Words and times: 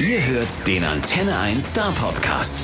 Ihr 0.00 0.24
hört 0.24 0.66
den 0.66 0.82
Antenne 0.82 1.38
1 1.38 1.62
Star 1.72 1.92
Podcast. 1.92 2.56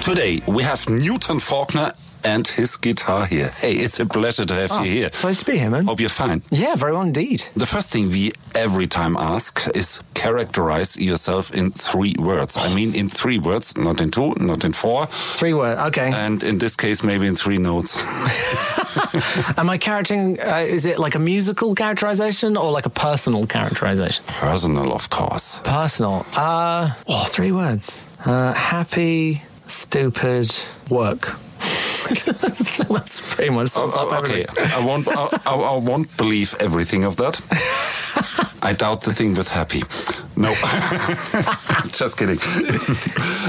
Today 0.00 0.40
we 0.46 0.64
have 0.64 0.88
Newton 0.88 1.40
Faulkner 1.40 1.94
and 2.24 2.46
his 2.46 2.76
guitar 2.76 3.26
here. 3.26 3.48
Hey, 3.48 3.74
it's 3.74 4.00
a 4.00 4.06
pleasure 4.06 4.44
to 4.44 4.54
have 4.54 4.72
Oh, 4.72 4.82
you 4.82 4.90
here. 4.90 5.10
pleasure 5.10 5.40
to 5.44 5.50
be 5.52 5.58
here, 5.58 5.70
man. 5.70 5.86
Hope 5.86 6.00
you're 6.00 6.08
fine. 6.08 6.42
Yeah, 6.50 6.76
very 6.76 6.92
well 6.92 7.02
indeed. 7.02 7.44
The 7.56 7.66
first 7.66 7.88
thing 7.90 8.08
we 8.10 8.32
every 8.54 8.86
time 8.86 9.16
ask 9.16 9.66
is 9.74 10.02
characterize 10.14 10.96
yourself 10.98 11.54
in 11.54 11.70
three 11.72 12.14
words. 12.18 12.56
I 12.58 12.74
mean, 12.74 12.94
in 12.94 13.08
three 13.08 13.38
words, 13.38 13.76
not 13.78 14.00
in 14.00 14.10
two, 14.10 14.34
not 14.38 14.64
in 14.64 14.72
four, 14.72 15.06
Three 15.06 15.54
words. 15.54 15.80
Okay. 15.88 16.12
and 16.12 16.42
in 16.42 16.58
this 16.58 16.76
case, 16.76 17.02
maybe 17.02 17.26
in 17.26 17.34
three 17.36 17.58
notes. 17.58 17.96
Am 19.56 19.70
I 19.70 19.78
characterizing? 19.78 20.38
Uh, 20.40 20.56
is 20.68 20.84
it 20.84 20.98
like 20.98 21.14
a 21.14 21.18
musical 21.18 21.74
characterization 21.74 22.56
or 22.56 22.70
like 22.70 22.86
a 22.86 22.90
personal 22.90 23.46
characterization? 23.46 24.24
Personal, 24.26 24.92
of 24.92 25.08
course. 25.10 25.60
Personal. 25.64 26.26
Uh, 26.36 26.90
oh, 27.08 27.24
three 27.28 27.52
words. 27.52 28.04
Uh, 28.24 28.52
happy, 28.52 29.42
stupid, 29.66 30.54
work. 30.90 31.34
That's 32.88 33.34
pretty 33.34 33.50
much 33.50 33.68
sums 33.68 33.94
uh, 33.94 34.02
up 34.02 34.12
Oh, 34.12 34.18
okay, 34.18 34.44
everything. 34.48 34.82
I 34.82 34.84
won't. 34.84 35.08
I, 35.08 35.28
I, 35.46 35.54
I 35.54 35.76
won't 35.78 36.16
believe 36.16 36.54
everything 36.60 37.04
of 37.04 37.16
that. 37.16 37.40
I 38.62 38.72
doubt 38.74 39.02
the 39.02 39.12
thing 39.12 39.34
with 39.34 39.48
happy. 39.50 39.82
No, 40.36 40.52
just 41.92 42.16
kidding. 42.18 42.38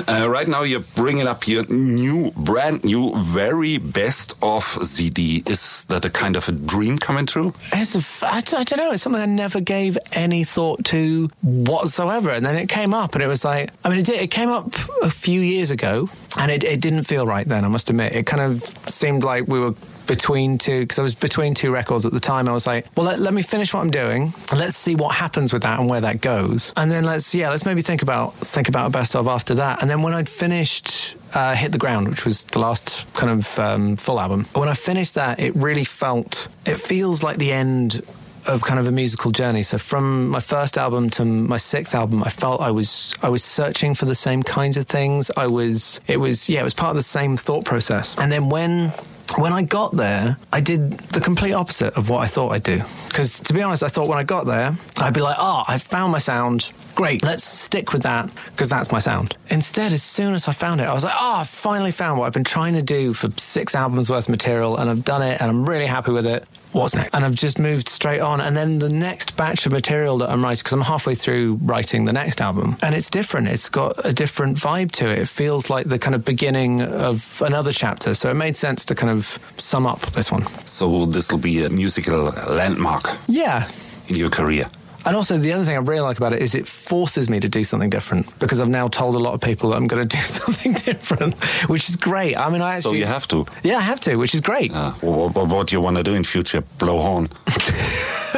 Uh, 0.07 0.27
right 0.29 0.47
now, 0.47 0.63
you're 0.63 0.81
bringing 0.95 1.27
up 1.27 1.47
your 1.47 1.65
new, 1.67 2.31
brand 2.35 2.83
new, 2.83 3.13
very 3.17 3.77
best 3.77 4.37
of 4.41 4.63
CD. 4.63 5.43
Is 5.45 5.85
that 5.85 6.03
a 6.05 6.09
kind 6.09 6.35
of 6.35 6.47
a 6.49 6.51
dream 6.51 6.97
coming 6.97 7.25
true? 7.25 7.53
It's 7.71 7.95
a 7.95 7.99
f- 7.99 8.23
I, 8.23 8.41
d- 8.41 8.57
I 8.57 8.63
don't 8.63 8.77
know. 8.79 8.91
It's 8.91 9.03
something 9.03 9.21
I 9.21 9.25
never 9.25 9.61
gave 9.61 9.97
any 10.13 10.43
thought 10.43 10.83
to 10.85 11.29
whatsoever. 11.41 12.31
And 12.31 12.45
then 12.45 12.55
it 12.55 12.67
came 12.69 12.93
up, 12.93 13.13
and 13.15 13.23
it 13.23 13.27
was 13.27 13.45
like, 13.45 13.71
I 13.85 13.89
mean, 13.89 13.99
it, 13.99 14.05
did, 14.05 14.19
it 14.19 14.31
came 14.31 14.49
up 14.49 14.73
a 15.01 15.09
few 15.09 15.41
years 15.41 15.71
ago, 15.71 16.09
and 16.39 16.51
it, 16.51 16.63
it 16.63 16.81
didn't 16.81 17.03
feel 17.03 17.25
right 17.25 17.47
then, 17.47 17.63
I 17.63 17.67
must 17.67 17.89
admit. 17.89 18.13
It 18.13 18.25
kind 18.25 18.41
of 18.41 18.63
seemed 18.89 19.23
like 19.23 19.47
we 19.47 19.59
were 19.59 19.75
between 20.11 20.57
two, 20.57 20.81
because 20.81 20.99
I 20.99 21.03
was 21.03 21.15
between 21.15 21.53
two 21.53 21.71
records 21.71 22.05
at 22.05 22.11
the 22.11 22.19
time. 22.19 22.49
I 22.49 22.51
was 22.51 22.67
like, 22.67 22.85
well, 22.97 23.05
let, 23.05 23.19
let 23.19 23.33
me 23.33 23.41
finish 23.41 23.73
what 23.73 23.79
I'm 23.79 23.91
doing, 23.91 24.33
let's 24.53 24.75
see 24.75 24.93
what 24.93 25.15
happens 25.15 25.53
with 25.53 25.61
that 25.61 25.79
and 25.79 25.87
where 25.87 26.01
that 26.01 26.19
goes. 26.19 26.73
And 26.75 26.91
then 26.91 27.05
let's, 27.05 27.33
yeah, 27.33 27.49
let's 27.49 27.65
maybe 27.65 27.81
think 27.81 28.01
about, 28.01 28.33
think 28.33 28.67
about 28.67 28.87
a 28.87 28.89
best 28.89 29.15
of 29.15 29.29
after 29.29 29.55
that. 29.55 29.81
And 29.81 29.89
then 29.89 30.01
when 30.01 30.13
I'd 30.13 30.27
finished 30.27 31.15
uh, 31.33 31.55
Hit 31.55 31.71
the 31.71 31.77
Ground, 31.77 32.09
which 32.09 32.25
was 32.25 32.43
the 32.43 32.59
last 32.59 33.11
kind 33.13 33.31
of 33.31 33.57
um, 33.57 33.95
full 33.95 34.19
album, 34.19 34.47
when 34.53 34.67
I 34.67 34.73
finished 34.73 35.15
that, 35.15 35.39
it 35.39 35.55
really 35.55 35.85
felt, 35.85 36.49
it 36.65 36.75
feels 36.75 37.23
like 37.23 37.37
the 37.37 37.53
end 37.53 38.01
of 38.47 38.63
kind 38.63 38.81
of 38.81 38.87
a 38.87 38.91
musical 38.91 39.31
journey. 39.31 39.63
So 39.63 39.77
from 39.77 40.27
my 40.27 40.41
first 40.41 40.77
album 40.77 41.09
to 41.11 41.23
my 41.23 41.57
sixth 41.57 41.95
album, 41.95 42.21
I 42.21 42.29
felt 42.29 42.59
I 42.59 42.71
was 42.71 43.13
I 43.21 43.29
was 43.29 43.43
searching 43.43 43.93
for 43.93 44.05
the 44.05 44.15
same 44.15 44.43
kinds 44.43 44.77
of 44.77 44.87
things. 44.87 45.31
I 45.37 45.47
was 45.47 46.01
it 46.07 46.17
was 46.17 46.49
yeah, 46.49 46.61
it 46.61 46.63
was 46.63 46.73
part 46.73 46.89
of 46.89 46.95
the 46.95 47.03
same 47.03 47.37
thought 47.37 47.65
process. 47.65 48.19
And 48.19 48.31
then 48.31 48.49
when 48.49 48.91
when 49.37 49.53
I 49.53 49.63
got 49.63 49.95
there, 49.95 50.37
I 50.51 50.61
did 50.61 50.91
the 50.91 51.21
complete 51.21 51.53
opposite 51.53 51.95
of 51.95 52.09
what 52.09 52.19
I 52.21 52.27
thought 52.27 52.51
I'd 52.51 52.63
do. 52.63 52.81
Because 53.07 53.39
to 53.41 53.53
be 53.53 53.61
honest, 53.61 53.83
I 53.83 53.87
thought 53.87 54.07
when 54.07 54.17
I 54.17 54.23
got 54.23 54.45
there, 54.45 54.73
I'd 54.97 55.13
be 55.13 55.21
like, 55.21 55.37
oh, 55.39 55.63
I 55.67 55.77
found 55.77 56.11
my 56.11 56.17
sound. 56.17 56.71
Great, 56.95 57.23
let's 57.23 57.43
stick 57.43 57.93
with 57.93 58.03
that 58.03 58.29
because 58.51 58.69
that's 58.69 58.91
my 58.91 58.99
sound. 58.99 59.37
Instead, 59.49 59.93
as 59.93 60.03
soon 60.03 60.33
as 60.33 60.47
I 60.47 60.51
found 60.51 60.81
it, 60.81 60.85
I 60.85 60.93
was 60.93 61.03
like, 61.03 61.15
oh, 61.15 61.37
I 61.37 61.43
finally 61.43 61.91
found 61.91 62.19
what 62.19 62.25
I've 62.25 62.33
been 62.33 62.43
trying 62.43 62.73
to 62.73 62.81
do 62.81 63.13
for 63.13 63.29
six 63.37 63.75
albums 63.75 64.09
worth 64.09 64.25
of 64.25 64.29
material 64.29 64.77
and 64.77 64.89
I've 64.89 65.05
done 65.05 65.21
it 65.21 65.41
and 65.41 65.49
I'm 65.49 65.67
really 65.67 65.85
happy 65.85 66.11
with 66.11 66.27
it. 66.27 66.45
What's 66.71 66.95
next? 66.95 67.13
And 67.13 67.25
I've 67.25 67.35
just 67.35 67.59
moved 67.59 67.89
straight 67.89 68.21
on. 68.21 68.39
And 68.41 68.55
then 68.55 68.79
the 68.79 68.89
next 68.89 69.35
batch 69.35 69.65
of 69.65 69.71
material 69.71 70.17
that 70.19 70.29
I'm 70.29 70.43
writing, 70.43 70.61
because 70.61 70.73
I'm 70.73 70.81
halfway 70.81 71.15
through 71.15 71.59
writing 71.63 72.05
the 72.05 72.13
next 72.13 72.39
album, 72.41 72.77
and 72.81 72.95
it's 72.95 73.09
different. 73.09 73.47
It's 73.49 73.67
got 73.69 74.05
a 74.05 74.13
different 74.13 74.57
vibe 74.57 74.91
to 74.93 75.09
it. 75.09 75.19
It 75.19 75.27
feels 75.27 75.69
like 75.69 75.87
the 75.87 75.99
kind 75.99 76.15
of 76.15 76.23
beginning 76.23 76.81
of 76.81 77.41
another 77.45 77.71
chapter. 77.73 78.13
So 78.13 78.31
it 78.31 78.35
made 78.35 78.55
sense 78.55 78.85
to 78.85 78.95
kind 78.95 79.11
of 79.11 79.37
sum 79.57 79.85
up 79.85 79.99
this 80.11 80.31
one. 80.31 80.45
So 80.65 81.05
this 81.05 81.31
will 81.31 81.39
be 81.39 81.63
a 81.63 81.69
musical 81.69 82.31
landmark 82.49 83.17
Yeah. 83.27 83.67
in 84.07 84.15
your 84.15 84.29
career. 84.29 84.67
And 85.05 85.15
also, 85.15 85.37
the 85.37 85.53
other 85.53 85.65
thing 85.65 85.75
I 85.75 85.79
really 85.79 86.01
like 86.01 86.17
about 86.17 86.33
it 86.33 86.41
is 86.41 86.55
it 86.55 86.67
forces 86.67 87.29
me 87.29 87.39
to 87.39 87.49
do 87.49 87.63
something 87.63 87.89
different 87.89 88.37
because 88.39 88.61
I've 88.61 88.69
now 88.69 88.87
told 88.87 89.15
a 89.15 89.19
lot 89.19 89.33
of 89.33 89.41
people 89.41 89.71
that 89.71 89.77
I'm 89.77 89.87
going 89.87 90.07
to 90.07 90.17
do 90.17 90.21
something 90.23 90.73
different, 90.73 91.35
which 91.69 91.89
is 91.89 91.95
great. 91.95 92.37
I 92.37 92.49
mean, 92.49 92.61
I 92.61 92.75
actually. 92.75 92.81
So 92.81 92.93
you 92.97 93.05
have 93.05 93.27
to. 93.29 93.45
Yeah, 93.63 93.77
I 93.77 93.81
have 93.81 93.99
to, 94.01 94.15
which 94.15 94.33
is 94.33 94.41
great. 94.41 94.73
Uh, 94.73 94.91
what, 95.01 95.35
what, 95.35 95.47
what 95.47 95.67
do 95.67 95.75
you 95.75 95.81
want 95.81 95.97
to 95.97 96.03
do 96.03 96.13
in 96.13 96.23
future? 96.23 96.61
Blow 96.77 96.99
horn. 97.01 97.29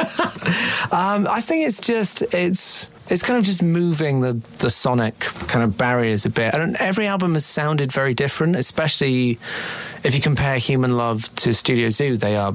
Um, 0.92 1.26
I 1.26 1.40
think 1.40 1.66
it's 1.66 1.80
just 1.80 2.22
it's 2.34 2.90
it's 3.08 3.24
kind 3.24 3.38
of 3.38 3.44
just 3.44 3.62
moving 3.62 4.20
the 4.20 4.34
the 4.58 4.70
sonic 4.70 5.18
kind 5.18 5.64
of 5.64 5.76
barriers 5.76 6.24
a 6.24 6.30
bit. 6.30 6.54
And 6.54 6.76
every 6.76 7.06
album 7.06 7.32
has 7.34 7.44
sounded 7.46 7.90
very 7.90 8.14
different, 8.14 8.56
especially 8.56 9.38
if 10.04 10.14
you 10.14 10.20
compare 10.20 10.58
Human 10.58 10.96
Love 10.96 11.34
to 11.36 11.54
Studio 11.54 11.88
Zoo. 11.88 12.16
They 12.16 12.36
are 12.36 12.54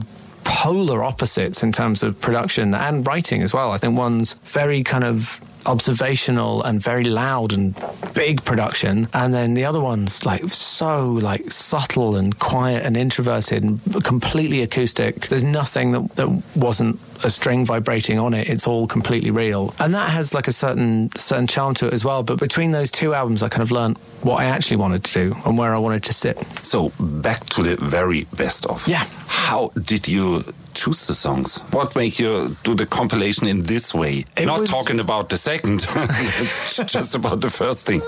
polar 0.59 1.05
opposites 1.05 1.63
in 1.63 1.71
terms 1.71 2.03
of 2.03 2.19
production 2.19 2.75
and 2.75 3.07
writing 3.07 3.41
as 3.41 3.53
well. 3.53 3.71
I 3.71 3.77
think 3.77 3.97
one's 3.97 4.33
very 4.43 4.83
kind 4.83 5.05
of 5.05 5.39
observational 5.65 6.61
and 6.63 6.81
very 6.81 7.05
loud 7.05 7.53
and 7.53 7.81
big 8.13 8.43
production 8.43 9.07
and 9.13 9.33
then 9.33 9.53
the 9.53 9.63
other 9.63 9.79
one's 9.79 10.25
like 10.25 10.49
so 10.49 11.11
like 11.11 11.51
subtle 11.51 12.15
and 12.15 12.39
quiet 12.39 12.85
and 12.85 12.95
introverted 12.95 13.61
and 13.63 14.03
completely 14.03 14.61
acoustic 14.61 15.27
there's 15.27 15.43
nothing 15.43 15.91
that, 15.91 16.15
that 16.15 16.29
wasn't 16.55 16.97
a 17.23 17.29
string 17.29 17.65
vibrating 17.65 18.17
on 18.19 18.33
it 18.33 18.47
it's 18.49 18.65
all 18.67 18.87
completely 18.87 19.31
real 19.31 19.73
and 19.79 19.93
that 19.93 20.09
has 20.09 20.33
like 20.33 20.47
a 20.47 20.51
certain 20.51 21.09
certain 21.17 21.47
charm 21.47 21.73
to 21.73 21.87
it 21.87 21.93
as 21.93 22.03
well 22.05 22.23
but 22.23 22.39
between 22.39 22.71
those 22.71 22.89
two 22.91 23.13
albums 23.13 23.43
i 23.43 23.49
kind 23.49 23.61
of 23.61 23.71
learned 23.71 23.97
what 24.21 24.39
i 24.39 24.45
actually 24.45 24.77
wanted 24.77 25.03
to 25.03 25.11
do 25.13 25.35
and 25.45 25.57
where 25.57 25.75
i 25.75 25.77
wanted 25.77 26.03
to 26.03 26.13
sit 26.13 26.37
So 26.63 26.91
back 26.99 27.45
to 27.55 27.63
the 27.63 27.75
very 27.77 28.25
best 28.37 28.65
of. 28.67 28.87
Yeah. 28.87 29.05
How 29.27 29.71
did 29.81 30.07
you 30.07 30.43
choose 30.73 31.07
the 31.07 31.13
songs? 31.13 31.57
What 31.71 31.95
make 31.95 32.19
you 32.19 32.55
do 32.63 32.75
the 32.75 32.85
compilation 32.85 33.47
in 33.47 33.63
this 33.63 33.93
way? 33.93 34.25
It 34.37 34.45
Not 34.45 34.61
was- 34.61 34.69
talking 34.69 34.99
about 34.99 35.29
the 35.29 35.37
second, 35.37 35.79
just 36.87 37.15
about 37.15 37.41
the 37.41 37.49
first 37.49 37.79
thing. 37.79 38.01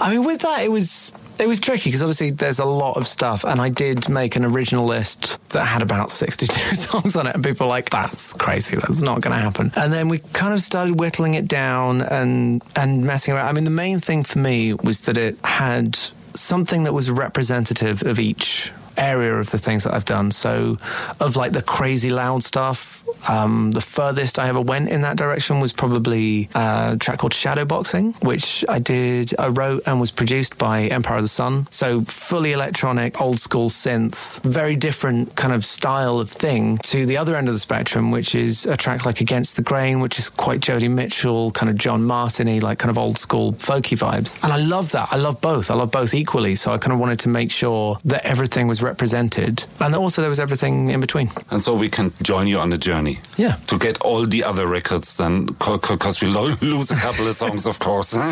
I 0.00 0.10
mean, 0.10 0.24
with 0.26 0.40
that, 0.42 0.62
it 0.62 0.70
was 0.70 1.12
it 1.42 1.48
was 1.48 1.60
tricky 1.60 1.88
because 1.90 2.02
obviously 2.02 2.30
there's 2.30 2.60
a 2.60 2.64
lot 2.64 2.96
of 2.96 3.08
stuff, 3.08 3.44
and 3.44 3.60
I 3.60 3.68
did 3.68 4.08
make 4.08 4.36
an 4.36 4.44
original 4.44 4.86
list 4.86 5.38
that 5.50 5.66
had 5.66 5.82
about 5.82 6.12
62 6.12 6.54
songs 6.76 7.16
on 7.16 7.26
it, 7.26 7.34
and 7.34 7.42
people 7.42 7.66
were 7.66 7.70
like, 7.70 7.90
"That's 7.90 8.32
crazy. 8.32 8.76
That's 8.76 9.02
not 9.02 9.20
going 9.20 9.36
to 9.36 9.42
happen." 9.42 9.72
And 9.74 9.92
then 9.92 10.08
we 10.08 10.20
kind 10.32 10.54
of 10.54 10.62
started 10.62 11.00
whittling 11.00 11.34
it 11.34 11.48
down 11.48 12.00
and 12.00 12.62
and 12.76 13.04
messing 13.04 13.34
around. 13.34 13.48
I 13.48 13.52
mean, 13.52 13.64
the 13.64 13.70
main 13.70 13.98
thing 13.98 14.22
for 14.22 14.38
me 14.38 14.74
was 14.74 15.00
that 15.02 15.18
it 15.18 15.36
had 15.44 15.98
something 16.34 16.84
that 16.84 16.92
was 16.92 17.10
representative 17.10 18.02
of 18.02 18.20
each 18.20 18.72
area 18.96 19.34
of 19.34 19.50
the 19.50 19.58
things 19.58 19.84
that 19.84 19.94
I've 19.94 20.04
done. 20.04 20.30
So, 20.30 20.78
of 21.20 21.36
like 21.36 21.52
the 21.52 21.62
crazy 21.62 22.10
loud 22.10 22.44
stuff, 22.44 23.02
um, 23.28 23.70
the 23.72 23.80
furthest 23.80 24.38
I 24.38 24.48
ever 24.48 24.60
went 24.60 24.88
in 24.88 25.02
that 25.02 25.16
direction 25.16 25.60
was 25.60 25.72
probably 25.72 26.48
uh, 26.54 26.92
a 26.94 26.96
track 26.96 27.18
called 27.18 27.32
Shadowboxing, 27.32 28.24
which 28.24 28.64
I 28.68 28.78
did, 28.78 29.34
I 29.38 29.48
wrote 29.48 29.82
and 29.86 30.00
was 30.00 30.10
produced 30.10 30.58
by 30.58 30.82
Empire 30.82 31.18
of 31.18 31.24
the 31.24 31.28
Sun. 31.28 31.68
So, 31.70 32.02
fully 32.02 32.52
electronic, 32.52 33.20
old 33.20 33.40
school 33.40 33.70
synth, 33.70 34.40
very 34.42 34.76
different 34.76 35.36
kind 35.36 35.52
of 35.52 35.64
style 35.64 36.18
of 36.18 36.30
thing 36.30 36.78
to 36.78 37.06
the 37.06 37.16
other 37.16 37.36
end 37.36 37.48
of 37.48 37.54
the 37.54 37.60
spectrum, 37.60 38.10
which 38.10 38.34
is 38.34 38.66
a 38.66 38.76
track 38.76 39.06
like 39.06 39.20
Against 39.20 39.56
the 39.56 39.62
Grain, 39.62 40.00
which 40.00 40.18
is 40.18 40.28
quite 40.28 40.60
Joni 40.60 40.90
Mitchell, 40.90 41.50
kind 41.52 41.70
of 41.70 41.76
John 41.76 42.02
Martiny, 42.02 42.62
like 42.62 42.78
kind 42.78 42.90
of 42.90 42.98
old 42.98 43.18
school 43.18 43.52
folky 43.54 43.96
vibes. 43.96 44.42
And 44.42 44.52
I 44.52 44.56
love 44.56 44.92
that. 44.92 45.08
I 45.10 45.16
love 45.16 45.40
both. 45.40 45.70
I 45.70 45.74
love 45.74 45.90
both 45.90 46.14
equally. 46.14 46.54
So 46.54 46.72
I 46.72 46.78
kind 46.78 46.92
of 46.92 46.98
wanted 46.98 47.20
to 47.20 47.28
make 47.28 47.50
sure 47.50 47.98
that 48.04 48.24
everything 48.24 48.66
was 48.66 48.81
represented 48.82 49.64
and 49.80 49.94
also 49.94 50.20
there 50.22 50.30
was 50.30 50.40
everything 50.40 50.90
in 50.90 51.00
between. 51.00 51.30
And 51.50 51.62
so 51.62 51.74
we 51.74 51.88
can 51.88 52.12
join 52.22 52.46
you 52.48 52.58
on 52.58 52.70
the 52.70 52.78
journey. 52.78 53.20
Yeah. 53.36 53.56
To 53.68 53.78
get 53.78 54.00
all 54.02 54.26
the 54.26 54.44
other 54.44 54.66
records 54.66 55.16
then, 55.16 55.46
because 55.46 56.20
we 56.22 56.28
lo- 56.28 56.56
lose 56.60 56.90
a 56.90 56.96
couple 56.96 57.26
of 57.26 57.34
songs, 57.34 57.66
of 57.66 57.78
course. 57.78 58.16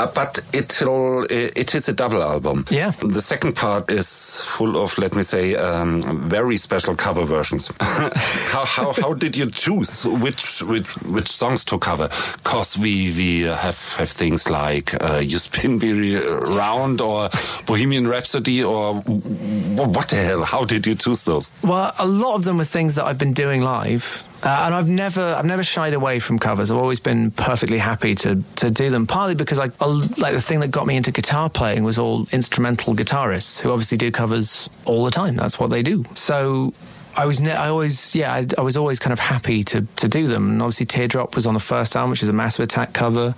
Uh, 0.00 0.06
but 0.14 0.40
it'll, 0.52 1.24
it 1.30 1.74
is 1.74 1.88
a 1.88 1.92
double 1.92 2.22
album. 2.22 2.64
Yeah. 2.70 2.90
The 3.02 3.20
second 3.20 3.54
part 3.54 3.90
is 3.90 4.44
full 4.44 4.76
of, 4.82 4.96
let 4.98 5.14
me 5.14 5.22
say, 5.22 5.54
um, 5.54 6.00
very 6.28 6.56
special 6.56 6.96
cover 6.96 7.24
versions. 7.24 7.70
how, 7.80 8.64
how, 8.64 8.92
how 8.92 9.14
did 9.14 9.36
you 9.36 9.50
choose 9.50 10.04
which, 10.06 10.62
which, 10.62 10.88
which 11.02 11.28
songs 11.28 11.64
to 11.66 11.78
cover? 11.78 12.08
Because 12.42 12.76
we, 12.78 13.12
we 13.12 13.40
have, 13.42 13.94
have 13.94 14.08
things 14.10 14.48
like 14.50 14.94
uh, 15.02 15.18
You 15.22 15.38
Spin 15.38 15.78
Me 15.78 16.16
Round 16.16 17.00
or 17.00 17.28
Bohemian 17.66 18.06
Rhapsody 18.08 18.62
or 18.64 18.94
wh- 19.02 19.71
what 19.76 20.08
the 20.08 20.16
hell? 20.16 20.44
How 20.44 20.64
did 20.64 20.86
you 20.86 20.94
choose 20.94 21.24
those? 21.24 21.50
Well, 21.62 21.92
a 21.98 22.06
lot 22.06 22.36
of 22.36 22.44
them 22.44 22.58
were 22.58 22.64
things 22.64 22.94
that 22.94 23.04
I've 23.04 23.18
been 23.18 23.32
doing 23.32 23.62
live. 23.62 24.22
Uh, 24.42 24.64
and 24.66 24.74
I've 24.74 24.88
never, 24.88 25.20
I've 25.20 25.44
never 25.44 25.62
shied 25.62 25.94
away 25.94 26.18
from 26.18 26.38
covers. 26.40 26.72
I've 26.72 26.78
always 26.78 26.98
been 26.98 27.30
perfectly 27.30 27.78
happy 27.78 28.16
to 28.16 28.42
to 28.56 28.70
do 28.72 28.90
them. 28.90 29.06
Partly 29.06 29.36
because 29.36 29.60
I, 29.60 29.70
I 29.80 29.86
like 30.18 30.34
the 30.34 30.40
thing 30.40 30.60
that 30.60 30.68
got 30.72 30.84
me 30.84 30.96
into 30.96 31.12
guitar 31.12 31.48
playing 31.48 31.84
was 31.84 31.96
all 31.96 32.26
instrumental 32.32 32.94
guitarists 32.94 33.60
who 33.60 33.70
obviously 33.70 33.98
do 33.98 34.10
covers 34.10 34.68
all 34.84 35.04
the 35.04 35.12
time. 35.12 35.36
That's 35.36 35.60
what 35.60 35.70
they 35.70 35.82
do. 35.82 36.04
So 36.14 36.74
I 37.16 37.26
was, 37.26 37.40
ne- 37.40 37.54
I 37.54 37.68
always, 37.68 38.14
yeah, 38.14 38.32
I, 38.32 38.46
I, 38.56 38.62
was 38.62 38.76
always 38.76 38.98
kind 38.98 39.12
of 39.12 39.18
happy 39.18 39.62
to 39.64 39.82
to 39.96 40.08
do 40.08 40.26
them. 40.26 40.50
And 40.50 40.62
obviously, 40.62 40.86
Teardrop 40.86 41.34
was 41.34 41.46
on 41.46 41.54
the 41.54 41.60
first 41.60 41.94
album, 41.94 42.10
which 42.10 42.22
is 42.22 42.28
a 42.28 42.32
Massive 42.32 42.64
Attack 42.64 42.92
cover. 42.92 43.34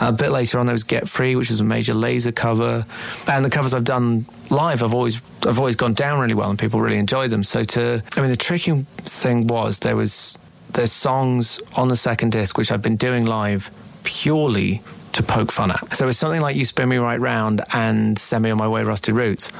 Uh, 0.00 0.06
a 0.08 0.12
bit 0.12 0.30
later 0.30 0.58
on, 0.58 0.66
there 0.66 0.74
was 0.74 0.84
Get 0.84 1.08
Free, 1.08 1.36
which 1.36 1.50
is 1.50 1.60
a 1.60 1.64
Major 1.64 1.94
Lazer 1.94 2.34
cover. 2.34 2.86
And 3.26 3.44
the 3.44 3.50
covers 3.50 3.74
I've 3.74 3.84
done 3.84 4.26
live, 4.50 4.82
I've 4.82 4.94
always, 4.94 5.20
I've 5.46 5.58
always 5.58 5.76
gone 5.76 5.94
down 5.94 6.20
really 6.20 6.34
well, 6.34 6.50
and 6.50 6.58
people 6.58 6.80
really 6.80 6.98
enjoy 6.98 7.28
them. 7.28 7.44
So 7.44 7.64
to, 7.64 8.02
I 8.16 8.20
mean, 8.20 8.30
the 8.30 8.36
tricky 8.36 8.82
thing 8.98 9.46
was 9.46 9.80
there 9.80 9.96
was 9.96 10.38
there's 10.70 10.92
songs 10.92 11.60
on 11.74 11.88
the 11.88 11.96
second 11.96 12.30
disc 12.30 12.58
which 12.58 12.70
I've 12.70 12.82
been 12.82 12.96
doing 12.96 13.24
live 13.24 13.70
purely 14.04 14.82
to 15.12 15.22
poke 15.22 15.50
fun 15.50 15.70
at. 15.70 15.96
So 15.96 16.08
it's 16.08 16.18
something 16.18 16.40
like 16.40 16.56
You 16.56 16.64
Spin 16.64 16.88
Me 16.88 16.96
Right 16.96 17.18
Round 17.18 17.62
and 17.72 18.18
Send 18.18 18.44
Me 18.44 18.50
On 18.50 18.58
My 18.58 18.68
Way, 18.68 18.84
Rusty 18.84 19.12
Roots. 19.12 19.50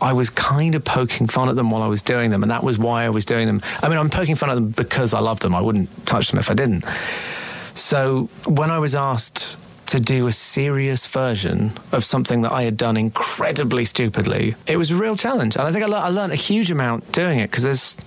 I 0.00 0.12
was 0.12 0.30
kind 0.30 0.74
of 0.74 0.84
poking 0.84 1.26
fun 1.26 1.48
at 1.48 1.56
them 1.56 1.70
while 1.70 1.82
I 1.82 1.86
was 1.86 2.02
doing 2.02 2.30
them, 2.30 2.42
and 2.42 2.50
that 2.50 2.62
was 2.62 2.78
why 2.78 3.04
I 3.04 3.10
was 3.10 3.24
doing 3.24 3.46
them. 3.46 3.60
I 3.82 3.88
mean, 3.88 3.98
I'm 3.98 4.10
poking 4.10 4.34
fun 4.34 4.50
at 4.50 4.54
them 4.54 4.70
because 4.70 5.12
I 5.14 5.20
love 5.20 5.40
them. 5.40 5.54
I 5.54 5.60
wouldn't 5.60 6.06
touch 6.06 6.30
them 6.30 6.40
if 6.40 6.50
I 6.50 6.54
didn't. 6.54 6.84
So 7.74 8.28
when 8.46 8.70
I 8.70 8.78
was 8.78 8.94
asked 8.94 9.56
to 9.86 10.00
do 10.00 10.26
a 10.26 10.32
serious 10.32 11.06
version 11.06 11.72
of 11.92 12.04
something 12.04 12.42
that 12.42 12.52
I 12.52 12.62
had 12.62 12.76
done 12.76 12.96
incredibly 12.96 13.84
stupidly, 13.84 14.54
it 14.66 14.76
was 14.76 14.90
a 14.90 14.96
real 14.96 15.16
challenge. 15.16 15.56
And 15.56 15.66
I 15.66 15.72
think 15.72 15.84
I, 15.84 15.88
le- 15.88 15.98
I 15.98 16.08
learned 16.08 16.32
a 16.32 16.36
huge 16.36 16.70
amount 16.70 17.10
doing 17.12 17.38
it 17.40 17.50
because 17.50 17.64
there's 17.64 18.00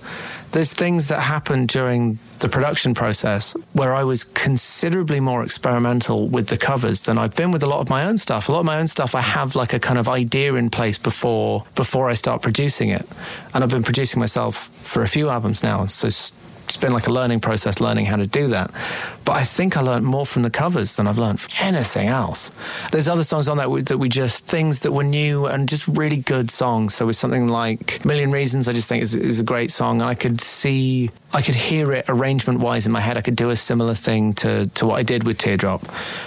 there's 0.54 0.72
things 0.72 1.08
that 1.08 1.20
happened 1.20 1.66
during 1.66 2.16
the 2.38 2.48
production 2.48 2.94
process 2.94 3.56
where 3.72 3.92
I 3.92 4.04
was 4.04 4.22
considerably 4.22 5.18
more 5.18 5.42
experimental 5.42 6.28
with 6.28 6.46
the 6.46 6.56
covers 6.56 7.02
than 7.02 7.18
I've 7.18 7.34
been 7.34 7.50
with 7.50 7.64
a 7.64 7.66
lot 7.66 7.80
of 7.80 7.90
my 7.90 8.04
own 8.04 8.18
stuff. 8.18 8.48
A 8.48 8.52
lot 8.52 8.60
of 8.60 8.64
my 8.64 8.78
own 8.78 8.86
stuff 8.86 9.16
I 9.16 9.20
have 9.20 9.56
like 9.56 9.72
a 9.72 9.80
kind 9.80 9.98
of 9.98 10.08
idea 10.08 10.54
in 10.54 10.70
place 10.70 10.96
before 10.96 11.64
before 11.74 12.08
I 12.08 12.14
start 12.14 12.40
producing 12.40 12.90
it. 12.90 13.04
And 13.52 13.64
I've 13.64 13.70
been 13.70 13.82
producing 13.82 14.20
myself 14.20 14.68
for 14.82 15.02
a 15.02 15.08
few 15.08 15.28
albums 15.28 15.64
now. 15.64 15.86
So 15.86 16.08
it's 16.64 16.76
been 16.76 16.92
like 16.92 17.06
a 17.06 17.12
learning 17.12 17.40
process, 17.40 17.80
learning 17.80 18.06
how 18.06 18.16
to 18.16 18.26
do 18.26 18.48
that. 18.48 18.70
But 19.24 19.32
I 19.32 19.44
think 19.44 19.76
I 19.76 19.80
learned 19.80 20.06
more 20.06 20.26
from 20.26 20.42
the 20.42 20.50
covers 20.50 20.96
than 20.96 21.06
I've 21.06 21.18
learned 21.18 21.40
from 21.40 21.52
anything 21.60 22.08
else. 22.08 22.50
There's 22.90 23.08
other 23.08 23.24
songs 23.24 23.48
on 23.48 23.58
that 23.58 23.70
we, 23.70 23.82
that 23.82 23.98
we 23.98 24.08
just 24.08 24.46
things 24.46 24.80
that 24.80 24.92
were 24.92 25.04
new 25.04 25.46
and 25.46 25.68
just 25.68 25.86
really 25.88 26.16
good 26.16 26.50
songs. 26.50 26.94
So 26.94 27.06
with 27.06 27.16
something 27.16 27.48
like 27.48 28.04
Million 28.04 28.32
Reasons, 28.32 28.68
I 28.68 28.72
just 28.72 28.88
think 28.88 29.02
is, 29.02 29.14
is 29.14 29.40
a 29.40 29.44
great 29.44 29.70
song, 29.70 30.00
and 30.00 30.08
I 30.08 30.14
could 30.14 30.40
see, 30.40 31.10
I 31.32 31.42
could 31.42 31.54
hear 31.54 31.92
it 31.92 32.06
arrangement 32.08 32.60
wise 32.60 32.86
in 32.86 32.92
my 32.92 33.00
head. 33.00 33.16
I 33.16 33.20
could 33.20 33.36
do 33.36 33.50
a 33.50 33.56
similar 33.56 33.94
thing 33.94 34.34
to 34.34 34.66
to 34.66 34.86
what 34.86 34.96
I 34.96 35.02
did 35.02 35.24
with 35.24 35.38
Teardrop, 35.38 35.84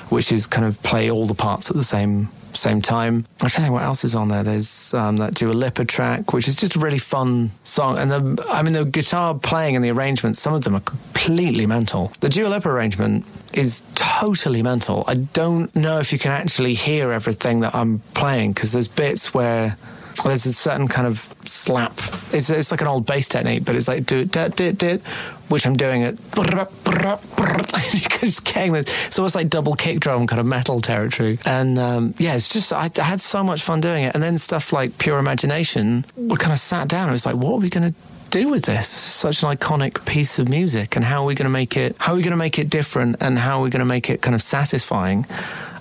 which 0.10 0.32
is 0.32 0.48
kind 0.48 0.66
of 0.66 0.82
play 0.84 1.10
all 1.10 1.26
the 1.26 1.36
parts 1.36 1.70
at 1.70 1.76
the 1.76 1.84
same 1.84 2.30
same 2.58 2.82
time. 2.82 3.26
I'm 3.42 3.50
trying 3.50 3.50
to 3.50 3.62
think 3.62 3.74
what 3.74 3.84
else 3.84 4.04
is 4.04 4.16
on 4.16 4.28
there. 4.30 4.44
There's 4.44 4.94
um, 4.94 5.18
that 5.18 5.36
Dua 5.36 5.54
Lipa 5.54 5.86
track, 5.86 6.34
which 6.34 6.48
is 6.48 6.56
just 6.56 6.76
a 6.76 6.80
really 6.80 7.00
fun 7.00 7.52
song. 7.64 7.98
And 7.98 8.12
the, 8.12 8.46
I 8.50 8.62
mean, 8.62 8.74
the 8.74 8.86
guitar 8.86 9.36
playing 9.36 9.76
and 9.76 9.84
the 9.84 9.92
arrangements, 9.92 10.40
some 10.40 10.54
of 10.54 10.64
them 10.64 10.76
are 10.76 10.82
completely 10.82 11.66
mental. 11.66 12.12
The 12.20 12.30
Dua 12.30 12.48
Lipa 12.48 12.70
arrangement 12.70 13.26
is 13.54 13.92
totally 13.96 14.62
mental. 14.62 15.04
I 15.08 15.16
don't 15.16 15.76
know 15.76 16.00
if 16.00 16.12
you 16.12 16.20
can 16.20 16.32
actually 16.32 16.74
hear 16.74 17.12
everything 17.12 17.62
that 17.62 17.74
I'm 17.74 18.00
playing 18.14 18.54
because 18.54 18.72
there's 18.72 18.88
bits 18.88 19.34
where 19.34 19.78
there's 20.24 20.46
a 20.46 20.54
certain 20.54 20.88
kind 20.88 21.08
of 21.08 21.34
slap. 21.46 21.98
It's, 22.34 22.50
it's 22.50 22.72
like 22.72 22.82
an 22.82 22.88
old 22.88 23.06
bass 23.06 23.28
technique, 23.28 23.66
but 23.66 23.76
it's 23.76 23.88
like 23.88 24.06
do 24.06 24.20
it, 24.20 24.32
do 24.32 24.64
it, 24.64 24.78
do 24.78 24.88
it, 24.88 25.02
which 25.50 25.66
I'm 25.66 25.76
doing 25.76 26.02
it. 26.02 26.18
just 28.20 28.46
getting 28.46 28.74
this. 28.74 29.08
It's 29.08 29.20
almost 29.20 29.36
like 29.36 29.50
double 29.50 29.76
kick 29.76 30.00
drum 30.00 30.28
kind 30.28 30.40
of 30.40 30.46
metal 30.46 30.82
territory. 30.82 31.40
And 31.46 31.80
um, 31.80 32.14
yeah, 32.18 32.36
it's 32.36 32.50
just 32.50 32.74
I, 32.74 32.90
I, 32.98 33.04
had 33.04 33.22
so 33.22 33.44
much 33.44 33.62
fun 33.62 33.82
doing 33.82 34.04
it. 34.04 34.14
And 34.14 34.24
then 34.24 34.38
stuff 34.38 34.74
like 34.74 34.98
Pure 34.98 35.20
Imagination, 35.20 36.06
we 36.16 36.36
kind 36.38 36.54
of 36.54 36.60
sat 36.60 36.88
down. 36.88 37.10
It 37.10 37.14
was 37.14 37.26
like, 37.26 37.36
what 37.36 37.54
are 37.54 37.60
we 37.60 37.70
going 37.70 37.94
to 37.94 37.96
do 38.30 38.50
with 38.50 38.66
this? 38.66 38.88
Such 38.88 39.44
an 39.44 39.56
iconic 39.56 40.06
piece 40.06 40.40
of 40.40 40.50
music, 40.50 40.96
and 40.96 41.06
how 41.06 41.24
are 41.24 41.26
we 41.26 41.36
going 41.36 41.46
to 41.46 41.50
make 41.50 41.78
it? 41.78 41.96
How 42.00 42.14
are 42.14 42.16
we 42.16 42.22
going 42.22 42.32
to 42.32 42.38
make 42.38 42.60
it 42.60 42.70
different? 42.70 43.18
And 43.22 43.40
how 43.40 43.60
are 43.60 43.64
we 43.64 43.70
going 43.70 43.80
to 43.80 43.86
make 43.86 44.10
it 44.10 44.22
kind 44.22 44.36
of 44.36 44.42
satisfying? 44.42 45.26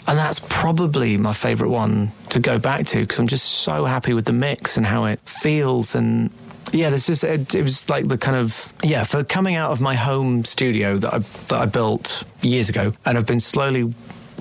And 0.09 0.19
that's 0.19 0.39
probably 0.49 1.17
my 1.17 1.33
favorite 1.33 1.71
one 1.71 2.13
to 2.31 2.39
go 2.39 2.59
back 2.59 2.87
to 2.87 3.01
because 3.01 3.19
I'm 3.19 3.27
just 3.27 3.47
so 3.47 3.85
happy 3.85 4.15
with 4.15 4.25
the 4.25 4.33
mix 4.33 4.77
and 4.77 4.87
how 4.87 5.05
it 5.05 5.19
feels. 5.21 5.95
And 5.95 6.31
yeah, 6.73 6.91
there's 6.91 7.07
just, 7.07 7.25
it, 7.25 7.55
it, 7.55 7.63
was 7.63 7.91
like 7.91 8.09
the 8.09 8.19
kind 8.19 8.37
of, 8.37 8.73
yeah, 8.83 9.05
for 9.05 9.25
coming 9.25 9.57
out 9.57 9.73
of 9.73 9.81
my 9.81 9.95
home 9.95 10.45
studio 10.45 10.97
that 10.99 11.13
I, 11.13 11.19
that 11.19 11.61
I 11.61 11.67
built 11.67 12.25
years 12.43 12.69
ago 12.69 12.93
and 13.05 13.19
I've 13.19 13.27
been 13.27 13.41
slowly 13.41 13.93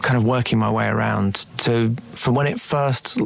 kind 0.02 0.18
of 0.18 0.26
working 0.26 0.60
my 0.60 0.70
way 0.70 0.88
around 0.88 1.46
to 1.58 1.96
from 2.12 2.36
when 2.36 2.46
it 2.46 2.60
first 2.60 3.18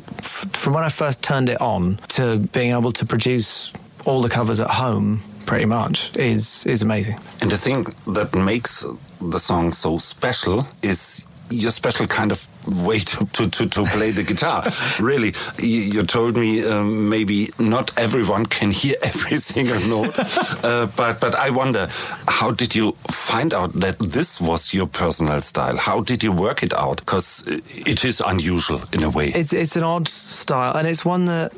from 0.56 0.74
when 0.74 0.84
I 0.84 0.90
first 0.90 1.24
turned 1.24 1.50
it 1.50 1.60
on 1.60 1.98
to 2.10 2.38
being 2.54 2.72
able 2.72 2.92
to 2.94 3.06
produce 3.06 3.74
all 4.06 4.22
the 4.22 4.30
covers 4.30 4.60
at 4.60 4.70
home 4.70 5.22
pretty 5.46 5.66
much 5.66 6.16
is 6.16 6.66
is 6.66 6.82
amazing. 6.82 7.20
And 7.42 7.52
the 7.52 7.58
thing 7.58 7.88
that 8.08 8.34
makes 8.34 8.86
the 9.20 9.40
song 9.40 9.74
so 9.74 9.98
special 9.98 10.68
is 10.82 11.28
your 11.50 11.72
special 11.72 12.08
kind 12.08 12.32
of 12.32 12.48
way 12.68 13.00
to, 13.00 13.26
to, 13.26 13.50
to, 13.50 13.68
to 13.68 13.86
play 13.86 14.12
the 14.12 14.24
guitar. 14.24 14.64
really, 15.00 15.34
you, 15.58 15.80
you 15.80 16.04
told 16.04 16.36
me 16.36 16.64
um, 16.66 17.10
maybe 17.10 17.50
not 17.58 17.92
everyone 17.98 18.46
can 18.46 18.72
hear 18.72 18.96
every 19.04 19.38
single 19.38 19.80
note, 19.88 20.18
uh, 20.64 20.88
but 20.96 21.20
but 21.20 21.36
I 21.36 21.50
wonder 21.50 21.90
how 22.28 22.52
did 22.52 22.76
you 22.76 22.94
find 23.10 23.54
out 23.54 23.74
that 23.74 24.00
this 24.00 24.40
was 24.40 24.74
your 24.74 24.88
personal 24.88 25.42
style? 25.42 25.78
How 25.78 26.02
did 26.02 26.24
you 26.24 26.32
work 26.32 26.64
it 26.64 26.74
out? 26.74 26.98
Because 26.98 27.44
it 27.48 28.06
is 28.06 28.22
unusual 28.22 28.82
in 28.94 29.04
a 29.04 29.10
way. 29.10 29.30
It's 29.30 29.54
it's 29.54 29.76
an 29.76 29.84
odd 29.84 30.08
style, 30.08 30.76
and 30.76 30.88
it's 30.88 31.06
one 31.06 31.26
that 31.26 31.52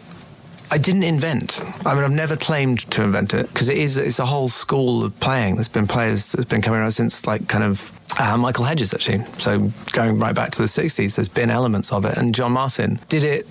I 0.71 0.77
didn't 0.77 1.03
invent. 1.03 1.61
I 1.85 1.93
mean, 1.93 2.05
I've 2.05 2.11
never 2.11 2.37
claimed 2.37 2.89
to 2.91 3.03
invent 3.03 3.33
it 3.33 3.49
because 3.49 3.67
it 3.67 3.77
is 3.77 3.97
it's 3.97 4.19
a 4.19 4.25
whole 4.25 4.47
school 4.47 5.03
of 5.03 5.19
playing. 5.19 5.55
There's 5.55 5.67
been 5.67 5.85
players 5.85 6.31
that's 6.31 6.45
been 6.45 6.61
coming 6.61 6.79
around 6.79 6.91
since 6.91 7.27
like 7.27 7.49
kind 7.49 7.65
of 7.65 7.91
uh, 8.17 8.37
Michael 8.37 8.63
Hedges 8.63 8.93
actually. 8.93 9.25
So 9.37 9.69
going 9.91 10.17
right 10.17 10.33
back 10.33 10.51
to 10.51 10.59
the 10.59 10.69
'60s, 10.69 11.15
there's 11.15 11.27
been 11.27 11.49
elements 11.49 11.91
of 11.91 12.05
it, 12.05 12.17
and 12.17 12.33
John 12.33 12.53
Martyn 12.53 13.01
did 13.09 13.25
it 13.25 13.47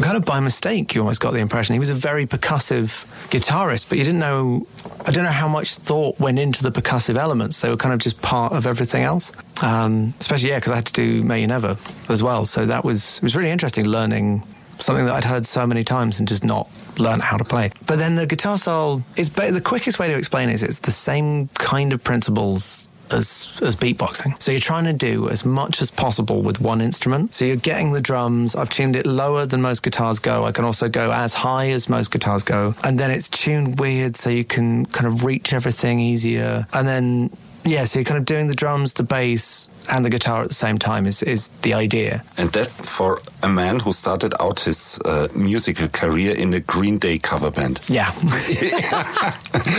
kind 0.00 0.16
of 0.16 0.24
by 0.24 0.40
mistake. 0.40 0.92
You 0.92 1.02
almost 1.02 1.20
got 1.20 1.34
the 1.34 1.38
impression 1.38 1.74
he 1.74 1.78
was 1.78 1.90
a 1.90 1.94
very 1.94 2.26
percussive 2.26 3.06
guitarist, 3.30 3.88
but 3.88 3.98
you 3.98 4.04
didn't 4.04 4.18
know. 4.18 4.66
I 5.06 5.12
don't 5.12 5.22
know 5.22 5.30
how 5.30 5.48
much 5.48 5.76
thought 5.76 6.18
went 6.18 6.40
into 6.40 6.64
the 6.64 6.72
percussive 6.72 7.14
elements. 7.14 7.60
They 7.60 7.68
were 7.68 7.76
kind 7.76 7.94
of 7.94 8.00
just 8.00 8.20
part 8.22 8.52
of 8.52 8.66
everything 8.66 9.04
else. 9.04 9.30
Um, 9.62 10.14
especially 10.18 10.48
yeah, 10.48 10.56
because 10.56 10.72
I 10.72 10.76
had 10.76 10.86
to 10.86 10.92
do 10.92 11.22
May 11.22 11.42
You 11.42 11.46
Never 11.46 11.76
as 12.08 12.24
well. 12.24 12.44
So 12.44 12.66
that 12.66 12.84
was 12.84 13.18
it 13.18 13.22
was 13.22 13.36
really 13.36 13.50
interesting 13.50 13.86
learning 13.86 14.42
something 14.80 15.06
that 15.06 15.14
I'd 15.14 15.24
heard 15.24 15.46
so 15.46 15.66
many 15.66 15.84
times 15.84 16.18
and 16.18 16.28
just 16.28 16.44
not 16.44 16.68
learned 16.98 17.22
how 17.22 17.36
to 17.36 17.44
play. 17.44 17.70
But 17.86 17.98
then 17.98 18.16
the 18.16 18.26
guitar 18.26 18.58
style 18.58 19.02
is 19.16 19.32
the 19.32 19.60
quickest 19.60 19.98
way 19.98 20.08
to 20.08 20.16
explain 20.16 20.48
it 20.48 20.54
is 20.54 20.62
it's 20.62 20.80
the 20.80 20.90
same 20.90 21.48
kind 21.48 21.92
of 21.92 22.02
principles 22.02 22.88
as 23.10 23.58
as 23.62 23.76
beatboxing. 23.76 24.40
So 24.40 24.52
you're 24.52 24.60
trying 24.60 24.84
to 24.84 24.92
do 24.92 25.28
as 25.28 25.44
much 25.44 25.82
as 25.82 25.90
possible 25.90 26.42
with 26.42 26.60
one 26.60 26.80
instrument. 26.80 27.34
So 27.34 27.44
you're 27.44 27.56
getting 27.56 27.92
the 27.92 28.00
drums. 28.00 28.54
I've 28.54 28.70
tuned 28.70 28.96
it 28.96 29.06
lower 29.06 29.46
than 29.46 29.62
most 29.62 29.82
guitars 29.82 30.18
go. 30.18 30.44
I 30.44 30.52
can 30.52 30.64
also 30.64 30.88
go 30.88 31.10
as 31.10 31.34
high 31.34 31.70
as 31.70 31.88
most 31.88 32.10
guitars 32.10 32.42
go, 32.42 32.74
and 32.84 32.98
then 32.98 33.10
it's 33.10 33.28
tuned 33.28 33.80
weird 33.80 34.16
so 34.16 34.30
you 34.30 34.44
can 34.44 34.86
kind 34.86 35.06
of 35.06 35.24
reach 35.24 35.52
everything 35.52 36.00
easier. 36.00 36.66
And 36.72 36.86
then 36.86 37.30
yeah, 37.64 37.84
so 37.84 37.98
you're 37.98 38.04
kind 38.04 38.18
of 38.18 38.24
doing 38.24 38.46
the 38.46 38.54
drums, 38.54 38.94
the 38.94 39.02
bass, 39.02 39.68
and 39.90 40.04
the 40.04 40.10
guitar 40.10 40.42
at 40.42 40.48
the 40.48 40.54
same 40.54 40.78
time 40.78 41.06
is, 41.06 41.22
is 41.22 41.48
the 41.62 41.74
idea. 41.74 42.22
And 42.36 42.50
that 42.52 42.68
for 42.68 43.18
a 43.42 43.48
man 43.48 43.80
who 43.80 43.92
started 43.92 44.32
out 44.40 44.60
his 44.60 45.00
uh, 45.04 45.28
musical 45.34 45.88
career 45.88 46.34
in 46.36 46.54
a 46.54 46.60
Green 46.60 46.98
Day 46.98 47.18
cover 47.18 47.50
band. 47.50 47.80
Yeah. 47.90 48.12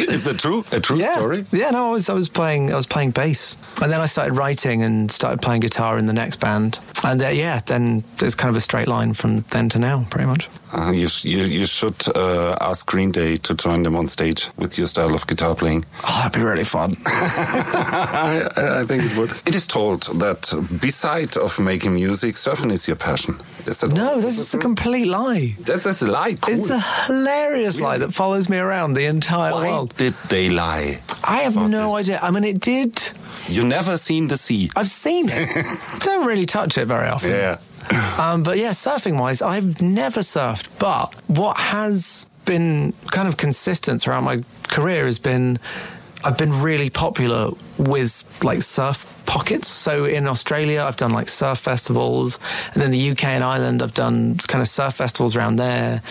is 0.10 0.28
it 0.28 0.40
true? 0.40 0.66
A 0.74 0.82
true 0.82 0.98
yeah. 0.98 1.16
story? 1.16 1.46
Yeah, 1.52 1.70
no, 1.70 1.90
I 1.90 1.92
was 1.94 2.10
I 2.10 2.14
was 2.14 2.28
playing 2.28 2.72
I 2.72 2.76
was 2.76 2.86
playing 2.86 3.12
bass. 3.12 3.56
And 3.82 3.92
then 3.92 4.02
I 4.02 4.06
started 4.06 4.34
writing 4.34 4.84
and 4.84 5.10
started 5.10 5.42
playing 5.42 5.62
guitar 5.62 5.98
in 5.98 6.08
the 6.08 6.14
next 6.14 6.42
band. 6.42 6.80
And 7.04 7.22
uh, 7.22 7.30
yeah, 7.30 7.62
then 7.66 8.04
there's 8.18 8.36
kind 8.36 8.50
of 8.50 8.58
a 8.58 8.62
straight 8.62 8.88
line 8.88 9.14
from 9.14 9.42
then 9.52 9.70
to 9.70 9.80
now, 9.80 10.06
pretty 10.10 10.28
much. 10.28 10.50
Uh, 10.74 10.92
you, 10.92 11.08
you, 11.24 11.44
you 11.44 11.66
should 11.66 12.08
uh, 12.16 12.56
ask 12.62 12.88
Green 12.88 13.12
Day 13.12 13.36
to 13.36 13.54
join 13.54 13.84
them 13.84 13.96
on 13.96 14.08
stage 14.08 14.48
with 14.56 14.78
your 14.78 14.88
style 14.88 15.14
of 15.14 15.28
guitar 15.28 15.54
playing. 15.54 15.84
Oh, 16.04 16.22
that'd 16.24 16.40
be 16.40 16.46
really 16.46 16.64
fun. 16.64 16.96
I, 17.06 18.48
I, 18.56 18.86
think 18.86 19.04
it 19.04 19.18
would. 19.18 19.32
It 19.46 19.54
is 19.56 19.68
told 19.68 20.01
that 20.20 20.54
beside 20.82 21.38
of 21.38 21.60
making 21.60 21.94
music, 21.94 22.36
surfing 22.36 22.72
is 22.72 22.88
your 22.88 22.98
passion. 22.98 23.36
Is 23.66 23.82
that 23.82 23.92
no, 23.94 24.20
this 24.20 24.40
is 24.40 24.54
a 24.54 24.58
complete 24.58 25.08
lie. 25.08 25.56
That, 25.60 25.84
that's 25.84 26.02
a 26.02 26.08
lie. 26.08 26.34
Cool. 26.34 26.56
It's 26.56 26.70
a 26.70 26.80
hilarious 26.80 27.78
really? 27.78 27.88
lie 27.88 27.98
that 28.00 28.14
follows 28.14 28.50
me 28.50 28.58
around 28.58 28.94
the 28.94 29.06
entire 29.06 29.52
Why 29.52 29.70
world. 29.70 29.96
did 29.98 30.14
they 30.30 30.50
lie? 30.50 31.02
I 31.24 31.42
have 31.42 31.56
no 31.56 31.96
this? 31.96 32.10
idea. 32.10 32.20
I 32.22 32.32
mean, 32.32 32.44
it 32.44 32.60
did. 32.60 33.02
You 33.48 33.64
never 33.64 33.98
seen 33.98 34.28
the 34.28 34.38
sea. 34.38 34.70
I've 34.76 34.90
seen 34.90 35.30
it. 35.30 35.50
Don't 36.00 36.26
really 36.26 36.46
touch 36.46 36.78
it 36.78 36.86
very 36.86 37.10
often. 37.10 37.32
Yeah. 37.32 37.58
Um, 38.18 38.44
but 38.44 38.58
yeah, 38.58 38.70
surfing 38.70 39.20
wise, 39.20 39.42
I've 39.42 39.82
never 39.82 40.22
surfed. 40.22 40.68
But 40.80 41.14
what 41.28 41.58
has 41.58 42.30
been 42.46 42.94
kind 43.10 43.28
of 43.28 43.36
consistent 43.38 44.02
throughout 44.02 44.24
my 44.24 44.44
career 44.70 45.06
has 45.06 45.20
been 45.20 45.60
I've 46.24 46.38
been 46.38 46.62
really 46.62 46.90
popular 46.90 47.52
with 47.78 48.40
like 48.44 48.62
surf 48.62 49.21
pockets. 49.32 49.70
So 49.70 50.04
in 50.04 50.28
Australia, 50.28 50.84
I've 50.84 50.98
done 50.98 51.12
like 51.12 51.30
surf 51.30 51.58
festivals, 51.58 52.38
and 52.74 52.84
in 52.84 52.92
the 52.92 53.12
UK 53.12 53.24
and 53.28 53.46
Ireland, 53.46 53.82
I've 53.82 53.94
done 53.94 54.36
kind 54.36 54.62
of 54.62 54.68
surf 54.68 54.96
festivals 54.96 55.38
around 55.38 55.56
there. 55.56 56.02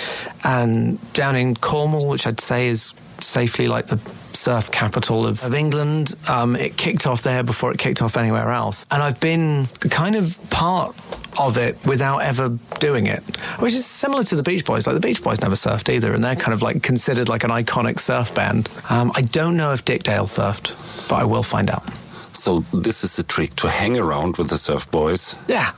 And 0.42 0.98
down 1.12 1.36
in 1.36 1.54
Cornwall, 1.54 2.08
which 2.08 2.26
I'd 2.26 2.40
say 2.40 2.68
is 2.68 2.94
safely 3.18 3.68
like 3.68 3.88
the 3.88 3.98
surf 4.32 4.70
capital 4.70 5.26
of, 5.26 5.44
of 5.44 5.54
England. 5.54 6.14
Um, 6.28 6.56
it 6.56 6.78
kicked 6.78 7.06
off 7.06 7.22
there 7.22 7.42
before 7.42 7.70
it 7.72 7.78
kicked 7.78 8.00
off 8.00 8.16
anywhere 8.16 8.52
else. 8.52 8.86
And 8.90 9.02
I've 9.02 9.20
been 9.20 9.66
kind 9.90 10.16
of 10.16 10.38
part 10.48 10.96
of 11.38 11.58
it 11.58 11.76
without 11.86 12.20
ever 12.20 12.58
doing 12.78 13.06
it, 13.06 13.20
which 13.58 13.74
is 13.74 13.84
similar 13.84 14.22
to 14.22 14.34
the 14.34 14.42
Beach 14.42 14.64
Boys. 14.64 14.86
Like 14.86 14.94
the 14.94 15.06
Beach 15.06 15.22
Boys 15.22 15.42
never 15.42 15.56
surfed 15.56 15.92
either, 15.92 16.14
and 16.14 16.24
they're 16.24 16.36
kind 16.36 16.54
of 16.54 16.62
like 16.62 16.82
considered 16.82 17.28
like 17.28 17.44
an 17.44 17.50
iconic 17.50 18.00
surf 18.00 18.34
band. 18.34 18.70
Um, 18.88 19.12
I 19.14 19.20
don't 19.20 19.58
know 19.58 19.72
if 19.72 19.84
Dick 19.84 20.04
Dale 20.04 20.24
surfed, 20.24 20.74
but 21.10 21.16
I 21.16 21.24
will 21.24 21.42
find 21.42 21.68
out. 21.68 21.84
So 22.32 22.60
this 22.72 23.04
is 23.04 23.18
a 23.18 23.22
trick 23.22 23.56
to 23.56 23.68
hang 23.68 23.98
around 23.98 24.36
with 24.36 24.48
the 24.50 24.58
surf 24.58 24.90
boys. 24.90 25.36
Yeah. 25.48 25.72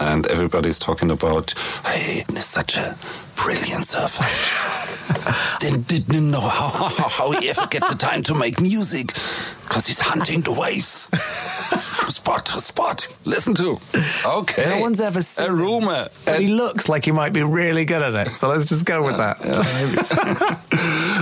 And 0.00 0.26
everybody's 0.26 0.78
talking 0.78 1.10
about, 1.10 1.54
hey, 1.86 2.24
he's 2.30 2.44
such 2.44 2.76
a 2.76 2.96
brilliant 3.36 3.86
surfer. 3.86 4.24
Didn't, 5.60 5.86
didn't 5.86 6.30
know 6.30 6.40
how, 6.40 6.68
how, 6.68 7.08
how 7.08 7.40
he 7.40 7.50
ever 7.50 7.66
get 7.66 7.86
the 7.86 7.94
time 7.94 8.22
to 8.24 8.34
make 8.34 8.60
music 8.60 9.12
because 9.62 9.86
he's 9.86 10.00
hunting 10.00 10.40
the 10.40 10.52
waves 10.52 11.08
from 11.08 12.10
spot 12.10 12.46
to 12.46 12.52
spot. 12.60 13.06
Listen 13.24 13.54
to. 13.54 13.78
Okay. 14.24 14.64
No 14.76 14.80
one's 14.80 15.00
ever 15.00 15.20
seen 15.22 15.46
a 15.46 15.52
rumor. 15.52 16.08
But 16.24 16.40
he 16.40 16.48
looks 16.48 16.88
like 16.88 17.04
he 17.04 17.12
might 17.12 17.32
be 17.32 17.42
really 17.42 17.84
good 17.84 18.02
at 18.02 18.14
it. 18.14 18.30
So 18.32 18.48
let's 18.48 18.66
just 18.66 18.86
go 18.86 19.02
with 19.02 19.16
that. 19.18 19.40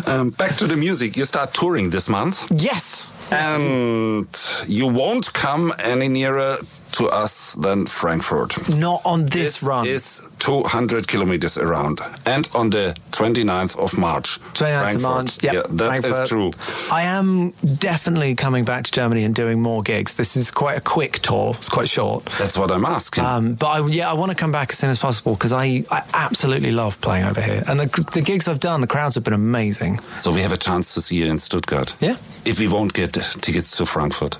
um, 0.06 0.30
back 0.30 0.56
to 0.56 0.66
the 0.66 0.76
music. 0.76 1.16
You 1.16 1.24
start 1.24 1.52
touring 1.52 1.90
this 1.90 2.08
month. 2.08 2.50
Yes. 2.50 3.10
And 3.32 4.28
you 4.66 4.86
won't 4.86 5.32
come 5.32 5.72
any 5.78 6.08
nearer 6.08 6.56
to 6.92 7.06
us 7.06 7.54
than 7.54 7.86
Frankfurt. 7.86 8.76
Not 8.76 9.02
on 9.04 9.24
this, 9.24 9.60
this 9.60 9.62
run. 9.62 9.86
is 9.86 10.30
200 10.38 11.08
kilometers 11.08 11.56
around. 11.58 12.00
And 12.26 12.48
on 12.54 12.70
the 12.70 12.94
29th 13.12 13.78
of 13.78 13.96
March. 13.98 14.38
29th 14.40 14.56
Frankfurt. 14.56 14.94
of 14.96 15.02
March. 15.02 15.42
Yep, 15.44 15.54
yeah, 15.54 15.62
that 15.68 15.94
is 15.94 16.00
Frankfurt. 16.00 16.28
true. 16.28 16.50
I 16.90 17.02
am 17.02 17.50
definitely 17.78 18.34
coming 18.34 18.64
back 18.64 18.84
to 18.84 18.92
Germany 18.92 19.24
and 19.24 19.34
doing 19.34 19.60
more 19.60 19.82
gigs. 19.82 20.16
This 20.16 20.36
is 20.36 20.50
quite 20.50 20.76
a 20.76 20.80
quick 20.80 21.20
tour. 21.20 21.54
It's 21.56 21.68
quite 21.68 21.88
short. 21.88 22.24
That's 22.38 22.56
what 22.58 22.70
I'm 22.70 22.84
asking. 22.84 23.24
Um, 23.24 23.54
but 23.54 23.66
I, 23.68 23.86
yeah, 23.86 24.10
I 24.10 24.14
want 24.14 24.30
to 24.30 24.36
come 24.36 24.52
back 24.52 24.70
as 24.70 24.78
soon 24.78 24.90
as 24.90 24.98
possible 24.98 25.34
because 25.34 25.52
I, 25.52 25.84
I 25.90 26.02
absolutely 26.14 26.72
love 26.72 27.00
playing 27.00 27.24
over 27.24 27.40
here. 27.40 27.62
And 27.66 27.80
the, 27.80 28.10
the 28.12 28.20
gigs 28.22 28.48
I've 28.48 28.60
done, 28.60 28.80
the 28.80 28.86
crowds 28.86 29.14
have 29.14 29.24
been 29.24 29.32
amazing. 29.32 29.98
so 30.18 30.32
we 30.32 30.40
have 30.42 30.52
a 30.52 30.56
chance 30.56 30.94
to 30.94 31.00
see 31.00 31.16
you 31.16 31.26
in 31.26 31.38
Stuttgart. 31.38 31.94
Yeah. 32.00 32.16
If 32.44 32.58
we 32.58 32.68
won't 32.68 32.92
get 32.92 33.12
tickets 33.12 33.76
to 33.76 33.86
Frankfurt. 33.86 34.36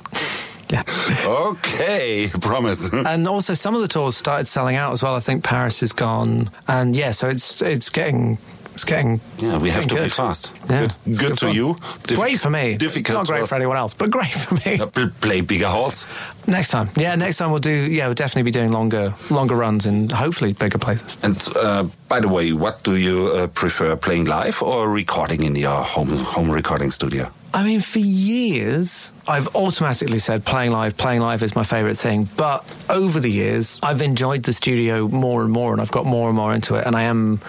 Yeah. 0.73 0.85
okay, 1.27 2.29
promise. 2.41 2.91
and 2.93 3.29
also 3.29 3.53
some 3.53 3.75
of 3.75 3.83
the 3.83 3.89
tours 3.89 4.17
started 4.17 4.47
selling 4.47 4.75
out 4.77 4.93
as 4.93 5.03
well. 5.03 5.15
I 5.15 5.21
think 5.21 5.45
Paris 5.45 5.83
is 5.83 5.93
gone, 5.93 6.51
and 6.67 6.97
yeah, 6.97 7.11
so 7.11 7.29
it's 7.29 7.61
it's 7.61 7.91
getting 7.91 8.39
it's 8.75 8.85
getting 8.85 9.21
Yeah, 9.39 9.59
we 9.59 9.71
have 9.71 9.83
to 9.83 9.89
getting 9.89 10.05
be 10.05 10.11
fast. 10.11 10.53
Yeah, 10.69 10.81
Good, 10.81 10.95
good 11.05 11.19
good 11.19 11.39
to 11.39 11.53
you. 11.53 11.77
Great 12.09 12.39
for 12.41 12.51
me. 12.51 12.77
Difficult 12.77 13.19
not 13.19 13.27
great 13.27 13.49
for 13.49 13.55
anyone 13.55 13.77
else, 13.77 13.95
but 13.95 14.11
great 14.11 14.33
for 14.33 14.55
me. 14.69 14.79
Uh, 14.81 14.87
pl- 14.87 15.11
Play 15.21 15.41
bigger 15.43 15.69
halls. 15.69 16.07
Next 16.47 16.71
time, 16.71 16.89
yeah, 16.97 17.15
next 17.15 17.37
time 17.39 17.51
we'll 17.51 17.61
do. 17.61 17.71
Yeah, 17.71 18.07
we'll 18.07 18.15
definitely 18.15 18.51
be 18.51 18.51
doing 18.51 18.73
longer 18.73 19.15
longer 19.31 19.55
runs 19.55 19.87
and 19.87 20.11
hopefully 20.13 20.53
bigger 20.53 20.79
places. 20.79 21.17
And 21.23 21.37
uh, 21.57 21.85
by 22.09 22.21
the 22.21 22.29
way, 22.29 22.53
what 22.53 22.83
do 22.83 22.97
you 22.97 23.29
uh, 23.35 23.47
prefer, 23.49 23.97
playing 23.97 24.25
live 24.27 24.63
or 24.63 24.91
recording 24.91 25.43
in 25.45 25.55
your 25.57 25.85
home 25.85 26.09
home 26.09 26.51
recording 26.51 26.91
studio? 26.91 27.31
I 27.55 27.65
mean, 27.65 27.81
for 27.81 27.99
years, 27.99 29.13
I've 29.29 29.55
automatically 29.55 30.19
said 30.19 30.45
playing 30.45 30.71
live, 30.73 30.97
playing 30.97 31.21
live 31.21 31.43
is 31.43 31.55
my 31.55 31.65
favorite 31.65 31.99
thing. 31.99 32.27
But 32.37 32.65
over 32.89 33.21
the 33.21 33.31
years, 33.31 33.79
I've 33.83 34.01
enjoyed 34.01 34.45
the 34.45 34.53
studio 34.55 35.07
more 35.09 35.43
and 35.43 35.51
more, 35.53 35.73
and 35.73 35.81
I've 35.83 35.91
got 35.91 36.07
more 36.07 36.29
and 36.29 36.37
more 36.37 36.55
into 36.55 36.77
it. 36.77 36.87
And 36.87 36.97
I 36.97 37.03
am, 37.03 37.41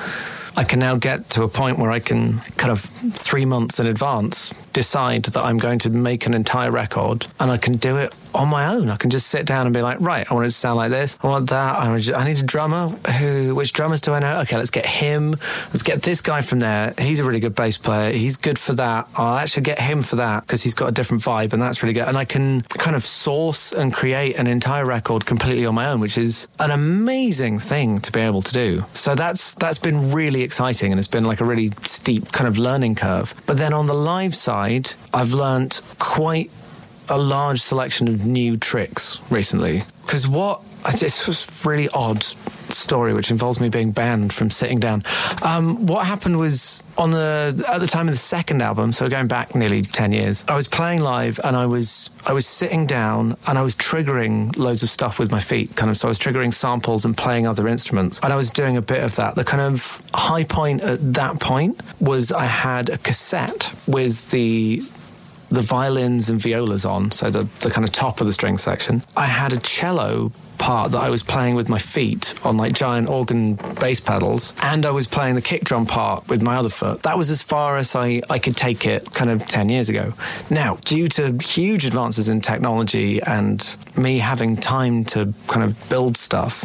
I 0.56 0.64
can 0.64 0.80
now 0.80 0.96
get 0.96 1.30
to 1.32 1.44
a 1.44 1.50
point 1.50 1.80
where 1.80 1.92
I 1.92 2.00
can 2.00 2.40
kind 2.58 2.72
of 2.72 2.82
three 2.82 3.46
months 3.46 3.80
in 3.80 3.88
advance 3.88 4.54
decide 4.74 5.24
that 5.26 5.44
I'm 5.44 5.58
going 5.58 5.80
to 5.80 5.90
make 5.90 6.26
an 6.26 6.34
entire 6.34 6.72
record, 6.72 7.28
and 7.40 7.52
I 7.52 7.58
can 7.58 7.78
do 7.78 7.98
it 7.98 8.16
on 8.34 8.50
my 8.50 8.74
own. 8.74 8.90
I 8.90 8.96
can 8.96 9.10
just 9.10 9.28
sit 9.28 9.46
down 9.46 9.68
and 9.68 9.74
be 9.74 9.82
like, 9.82 10.00
right, 10.02 10.30
I 10.30 10.34
want 10.34 10.46
it 10.46 10.50
to 10.50 10.56
sound 10.56 10.78
like 10.78 10.90
this. 10.90 11.18
I 11.22 11.28
want 11.28 11.50
that. 11.52 11.78
I, 11.78 11.90
want 11.90 12.14
I 12.16 12.24
need 12.24 12.40
a 12.40 12.44
drummer. 12.44 12.90
Who? 12.90 13.56
Which 13.56 13.74
drummers 13.74 14.02
do 14.02 14.14
I 14.14 14.20
know? 14.20 14.40
Okay, 14.42 14.58
let's 14.58 14.72
get 14.72 14.86
him. 14.86 15.32
Let's 15.68 15.84
get 15.84 16.02
this 16.02 16.22
guy 16.22 16.42
from 16.42 16.60
there. 16.60 16.94
He's 16.98 17.20
a 17.20 17.24
really 17.24 17.40
good 17.40 17.56
bass 17.56 17.78
player. 17.78 18.12
He's 18.12 18.36
good 18.36 18.58
for 18.58 18.74
that. 18.74 19.08
I'll 19.16 19.38
actually 19.38 19.64
get 19.64 19.80
him 19.80 20.02
for 20.02 20.16
that 20.18 20.42
because 20.42 20.64
he's 20.64 20.74
got 20.74 20.90
a 20.90 20.92
different 20.92 21.24
vibe, 21.24 21.54
and 21.54 21.62
that's 21.62 21.84
really 21.84 21.94
good. 21.94 22.08
And 22.08 22.18
I 22.18 22.26
can 22.26 22.62
kind 22.62 22.96
of 22.96 23.06
source 23.06 23.72
and 23.72 23.94
create 23.94 24.36
an 24.36 24.48
entire 24.48 24.86
record 24.86 25.26
completely 25.26 25.66
on 25.66 25.76
my 25.76 25.88
own, 25.88 26.00
which 26.00 26.18
is 26.18 26.48
an 26.60 26.72
amazing 26.72 27.60
thing 27.60 28.00
to 28.02 28.12
be 28.12 28.20
able 28.20 28.42
to 28.42 28.54
do. 28.54 28.86
So 28.94 29.16
that's 29.16 29.54
that's 29.54 29.78
been 29.78 30.12
really 30.12 30.43
exciting, 30.44 30.92
and 30.92 31.00
it's 31.00 31.08
been 31.08 31.26
like 31.26 31.42
a 31.42 31.46
really 31.46 31.72
steep 31.84 32.32
kind 32.32 32.48
of 32.48 32.58
learning 32.58 32.96
curve. 32.96 33.34
But 33.46 33.58
then 33.58 33.74
on 33.74 33.88
the 33.88 33.94
live 33.94 34.36
side, 34.36 34.94
I've 35.14 35.34
learnt 35.34 35.82
quite 36.00 36.52
a 37.10 37.18
large 37.18 37.62
selection 37.62 38.08
of 38.08 38.26
new 38.26 38.58
tricks 38.58 39.20
recently. 39.30 39.82
Because 40.06 40.28
what 40.28 40.62
it's 40.86 41.28
a 41.28 41.68
really 41.68 41.90
odd 41.90 42.24
story, 42.24 43.14
which 43.14 43.32
involves 43.32 43.60
me 43.60 43.70
being 43.70 43.92
banned 43.92 44.34
from 44.34 44.50
sitting 44.50 44.80
down. 44.80 45.04
Um, 45.42 45.86
what 45.86 46.06
happened 46.06 46.40
was 46.40 46.84
on 46.98 47.12
the 47.12 47.64
at 47.68 47.80
the 47.80 47.88
time 47.88 48.08
of 48.08 48.14
the 48.14 48.20
second 48.20 48.62
album, 48.62 48.94
so 48.94 49.10
going 49.10 49.28
back 49.28 49.56
nearly 49.56 49.82
ten 49.82 50.12
years, 50.12 50.44
I 50.48 50.56
was 50.56 50.68
playing 50.68 51.02
live 51.02 51.40
and 51.44 51.56
I 51.56 51.66
was 51.66 52.10
I 52.26 52.34
was 52.34 52.46
sitting 52.46 52.86
down 52.86 53.38
and 53.48 53.58
I 53.58 53.62
was 53.62 53.76
triggering 53.76 54.56
loads 54.58 54.84
of 54.84 54.90
stuff 54.90 55.20
with 55.20 55.32
my 55.32 55.40
feet, 55.40 55.76
kind 55.76 55.90
of. 55.90 55.98
So 55.98 56.08
I 56.08 56.10
was 56.10 56.20
triggering 56.20 56.54
samples 56.54 57.06
and 57.06 57.16
playing 57.16 57.48
other 57.48 57.68
instruments, 57.68 58.20
and 58.22 58.34
I 58.34 58.36
was 58.36 58.50
doing 58.50 58.78
a 58.78 58.82
bit 58.82 59.04
of 59.04 59.16
that. 59.16 59.36
The 59.36 59.44
kind 59.44 59.62
of 59.62 60.02
high 60.14 60.44
point 60.44 60.82
at 60.82 61.14
that 61.14 61.40
point 61.40 61.82
was 62.00 62.32
I 62.32 62.46
had 62.46 62.90
a 62.90 62.98
cassette 62.98 63.72
with 63.88 64.32
the 64.32 64.84
the 65.50 65.62
violins 65.62 66.32
and 66.32 66.42
violas 66.42 66.84
on, 66.84 67.12
so 67.12 67.30
the, 67.30 67.44
the 67.60 67.70
kind 67.70 67.88
of 67.88 67.94
top 67.94 68.20
of 68.20 68.26
the 68.26 68.34
string 68.34 68.58
section. 68.58 69.04
I 69.16 69.28
had 69.28 69.54
a 69.54 69.60
cello 69.60 70.32
part 70.64 70.94
that 70.94 71.04
I 71.04 71.10
was 71.10 71.24
playing 71.24 71.56
with 71.56 71.68
my 71.68 71.78
feet 71.78 72.34
on 72.46 72.56
like 72.56 72.72
giant 72.72 73.10
organ 73.10 73.56
bass 73.82 74.00
pedals, 74.00 74.54
and 74.64 74.86
I 74.86 74.92
was 74.92 75.08
playing 75.08 75.36
the 75.36 75.42
kick 75.42 75.66
drum 75.66 75.86
part 75.86 76.30
with 76.30 76.42
my 76.42 76.56
other 76.56 76.70
foot. 76.70 77.04
That 77.04 77.18
was 77.18 77.30
as 77.30 77.42
far 77.42 77.76
as 77.76 77.94
I, 77.98 78.22
I 78.30 78.40
could 78.40 78.56
take 78.56 78.88
it 78.88 79.14
kind 79.14 79.30
of 79.30 79.46
10 79.46 79.68
years 79.68 79.90
ago. 79.90 80.14
Now, 80.50 80.78
due 80.86 81.10
to 81.10 81.38
huge 81.44 81.86
advances 81.86 82.30
in 82.30 82.40
technology 82.40 83.22
and 83.22 83.76
me 83.98 84.20
having 84.20 84.56
time 84.56 85.04
to 85.06 85.34
kind 85.48 85.66
of 85.66 85.90
build 85.90 86.16
stuff, 86.16 86.64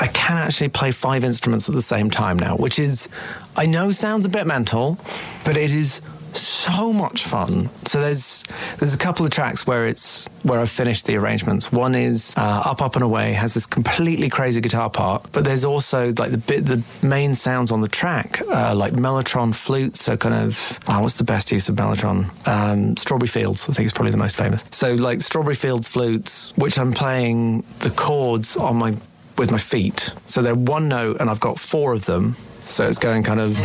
I 0.00 0.08
can 0.08 0.36
actually 0.36 0.70
play 0.70 0.90
five 0.90 1.22
instruments 1.22 1.68
at 1.68 1.76
the 1.76 1.82
same 1.82 2.10
time 2.10 2.40
now, 2.40 2.56
which 2.56 2.80
is, 2.80 3.08
I 3.56 3.66
know 3.66 3.92
sounds 3.92 4.24
a 4.24 4.28
bit 4.28 4.48
mental, 4.48 4.98
but 5.44 5.56
it 5.56 5.72
is 5.72 6.00
so 6.40 6.92
much 6.92 7.24
fun. 7.24 7.70
So 7.84 8.00
there's 8.00 8.44
there's 8.78 8.94
a 8.94 8.98
couple 8.98 9.24
of 9.24 9.30
tracks 9.32 9.66
where 9.66 9.86
it's 9.86 10.28
where 10.42 10.60
I've 10.60 10.70
finished 10.70 11.06
the 11.06 11.16
arrangements. 11.16 11.72
One 11.72 11.94
is 11.94 12.34
uh, 12.36 12.62
Up 12.64 12.82
Up 12.82 12.94
and 12.94 13.04
Away 13.04 13.32
has 13.32 13.54
this 13.54 13.66
completely 13.66 14.28
crazy 14.28 14.60
guitar 14.60 14.90
part, 14.90 15.30
but 15.32 15.44
there's 15.44 15.64
also 15.64 16.12
like 16.18 16.30
the 16.30 16.38
bit 16.38 16.66
the 16.66 16.82
main 17.06 17.34
sounds 17.34 17.70
on 17.70 17.80
the 17.80 17.88
track 17.88 18.40
uh, 18.48 18.74
like 18.74 18.92
Mellotron 18.92 19.54
flutes. 19.54 20.02
So 20.02 20.16
kind 20.16 20.34
of 20.34 20.78
oh, 20.88 21.02
what's 21.02 21.18
the 21.18 21.24
best 21.24 21.50
use 21.52 21.68
of 21.68 21.76
Mellotron? 21.76 22.48
Um, 22.48 22.96
Strawberry 22.96 23.28
Fields 23.28 23.68
I 23.68 23.72
think 23.72 23.86
is 23.86 23.92
probably 23.92 24.12
the 24.12 24.18
most 24.18 24.36
famous. 24.36 24.64
So 24.70 24.94
like 24.94 25.20
Strawberry 25.20 25.54
Fields 25.54 25.88
flutes, 25.88 26.56
which 26.56 26.78
I'm 26.78 26.92
playing 26.92 27.64
the 27.80 27.90
chords 27.90 28.56
on 28.56 28.76
my 28.76 28.96
with 29.38 29.50
my 29.50 29.58
feet. 29.58 30.12
So 30.26 30.42
they're 30.42 30.54
one 30.54 30.88
note 30.88 31.20
and 31.20 31.30
I've 31.30 31.40
got 31.40 31.58
four 31.58 31.92
of 31.92 32.06
them. 32.06 32.36
So 32.66 32.86
it's 32.86 32.98
going 32.98 33.22
kind 33.22 33.40
of 33.40 33.56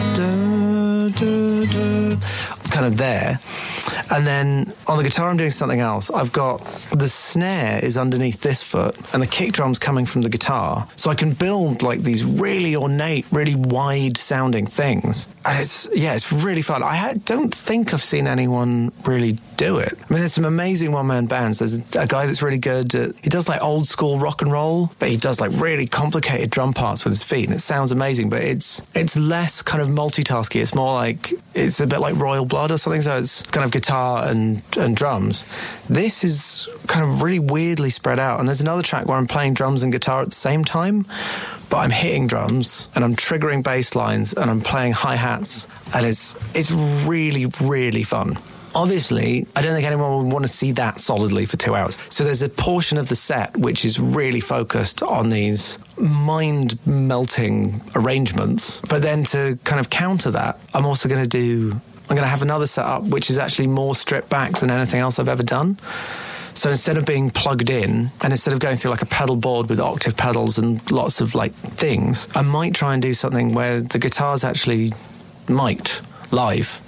kind 2.73 2.85
of 2.85 2.97
there. 2.97 3.39
And 4.11 4.27
then 4.27 4.73
on 4.87 4.97
the 4.97 5.03
guitar 5.03 5.29
I'm 5.29 5.37
doing 5.37 5.51
something 5.51 5.79
else. 5.79 6.09
I've 6.09 6.31
got 6.31 6.57
the 6.91 7.07
snare 7.07 7.79
is 7.83 7.97
underneath 7.97 8.41
this 8.41 8.63
foot 8.63 8.95
and 9.13 9.21
the 9.21 9.27
kick 9.27 9.53
drum's 9.53 9.79
coming 9.79 10.05
from 10.05 10.23
the 10.23 10.29
guitar. 10.29 10.87
So 10.95 11.11
I 11.11 11.15
can 11.15 11.33
build 11.33 11.83
like 11.83 12.01
these 12.01 12.23
really 12.23 12.75
ornate, 12.75 13.25
really 13.31 13.55
wide 13.55 14.17
sounding 14.17 14.65
things. 14.65 15.27
And 15.45 15.59
it's 15.59 15.89
yeah, 15.93 16.15
it's 16.15 16.31
really 16.31 16.61
fun. 16.61 16.83
I 16.83 17.13
don't 17.25 17.53
think 17.53 17.93
I've 17.93 18.03
seen 18.03 18.27
anyone 18.27 18.91
really 19.05 19.37
do 19.57 19.77
it. 19.77 19.93
I 19.93 20.13
mean, 20.13 20.19
there's 20.19 20.33
some 20.33 20.45
amazing 20.45 20.91
one 20.91 21.07
man 21.07 21.25
bands. 21.25 21.59
There's 21.59 21.77
a 21.95 22.07
guy 22.07 22.25
that's 22.25 22.41
really 22.41 22.59
good. 22.59 22.95
At, 22.95 23.15
he 23.21 23.29
does 23.29 23.47
like 23.49 23.61
old 23.61 23.87
school 23.87 24.19
rock 24.19 24.41
and 24.41 24.51
roll, 24.51 24.91
but 24.99 25.09
he 25.09 25.17
does 25.17 25.39
like 25.41 25.51
really 25.59 25.85
complicated 25.85 26.49
drum 26.49 26.73
parts 26.73 27.03
with 27.03 27.13
his 27.13 27.23
feet, 27.23 27.45
and 27.45 27.55
it 27.55 27.59
sounds 27.59 27.91
amazing. 27.91 28.29
But 28.29 28.41
it's 28.41 28.81
it's 28.95 29.17
less 29.17 29.61
kind 29.61 29.81
of 29.81 29.89
multitasky. 29.89 30.61
It's 30.61 30.73
more 30.73 30.93
like 30.93 31.33
it's 31.53 31.79
a 31.79 31.87
bit 31.87 31.99
like 31.99 32.15
Royal 32.15 32.45
Blood 32.45 32.62
or 32.71 32.77
something. 32.77 33.01
So 33.01 33.17
it's 33.17 33.41
kind 33.43 33.65
of 33.65 33.71
guitar 33.71 34.27
and 34.27 34.61
and 34.77 34.95
drums. 34.95 35.45
This 35.89 36.23
is 36.23 36.67
kind 36.87 37.05
of 37.05 37.21
really 37.21 37.39
weirdly 37.39 37.89
spread 37.89 38.19
out. 38.19 38.39
And 38.39 38.47
there's 38.47 38.61
another 38.61 38.83
track 38.83 39.07
where 39.07 39.17
I'm 39.17 39.27
playing 39.27 39.53
drums 39.53 39.83
and 39.83 39.91
guitar 39.91 40.21
at 40.21 40.29
the 40.29 40.35
same 40.35 40.63
time, 40.63 41.05
but 41.69 41.77
I'm 41.77 41.91
hitting 41.91 42.27
drums 42.27 42.87
and 42.95 43.03
I'm 43.03 43.15
triggering 43.15 43.63
bass 43.63 43.95
lines 43.95 44.33
and 44.33 44.49
I'm 44.49 44.61
playing 44.61 44.93
hi 44.93 45.15
hats, 45.15 45.67
and 45.93 46.05
it's 46.05 46.37
it's 46.55 46.71
really 46.71 47.45
really 47.61 48.03
fun. 48.03 48.37
Obviously, 48.75 49.45
I 49.55 49.61
don't 49.61 49.75
think 49.75 49.85
anyone 49.85 50.23
would 50.23 50.33
want 50.33 50.45
to 50.45 50.51
see 50.51 50.71
that 50.71 50.99
solidly 50.99 51.45
for 51.45 51.57
two 51.57 51.75
hours. 51.75 51.95
So 52.09 52.23
there's 52.23 52.41
a 52.41 52.49
portion 52.49 52.97
of 52.97 53.07
the 53.07 53.15
set 53.15 53.55
which 53.55 53.85
is 53.85 53.99
really 53.99 54.39
focused 54.39 55.03
on 55.03 55.29
these 55.29 55.77
mind 55.95 56.79
melting 56.87 57.81
arrangements. 57.95 58.81
But 58.89 59.03
then 59.03 59.25
to 59.25 59.59
kind 59.63 59.79
of 59.79 59.91
counter 59.91 60.31
that, 60.31 60.59
I'm 60.73 60.87
also 60.87 61.07
going 61.07 61.21
to 61.21 61.29
do 61.29 61.81
I'm 62.09 62.15
going 62.15 62.21
to 62.21 62.27
have 62.27 62.41
another 62.41 62.67
setup 62.67 63.03
which 63.03 63.29
is 63.29 63.37
actually 63.37 63.67
more 63.67 63.95
stripped 63.95 64.29
back 64.29 64.57
than 64.59 64.69
anything 64.69 64.99
else 64.99 65.19
I've 65.19 65.27
ever 65.27 65.43
done. 65.43 65.77
So 66.55 66.69
instead 66.69 66.97
of 66.97 67.05
being 67.05 67.31
plugged 67.31 67.69
in 67.69 68.11
and 68.23 68.31
instead 68.31 68.53
of 68.53 68.59
going 68.59 68.75
through 68.75 68.91
like 68.91 69.01
a 69.01 69.07
pedal 69.07 69.35
board 69.35 69.69
with 69.69 69.79
octave 69.79 70.15
pedals 70.15 70.57
and 70.57 70.91
lots 70.91 71.19
of 71.19 71.33
like 71.33 71.53
things, 71.53 72.27
I 72.35 72.41
might 72.41 72.75
try 72.75 72.93
and 72.93 73.01
do 73.01 73.13
something 73.13 73.53
where 73.53 73.81
the 73.81 73.97
guitar's 73.97 74.43
actually 74.43 74.91
mic'd 75.47 76.01
live. 76.31 76.79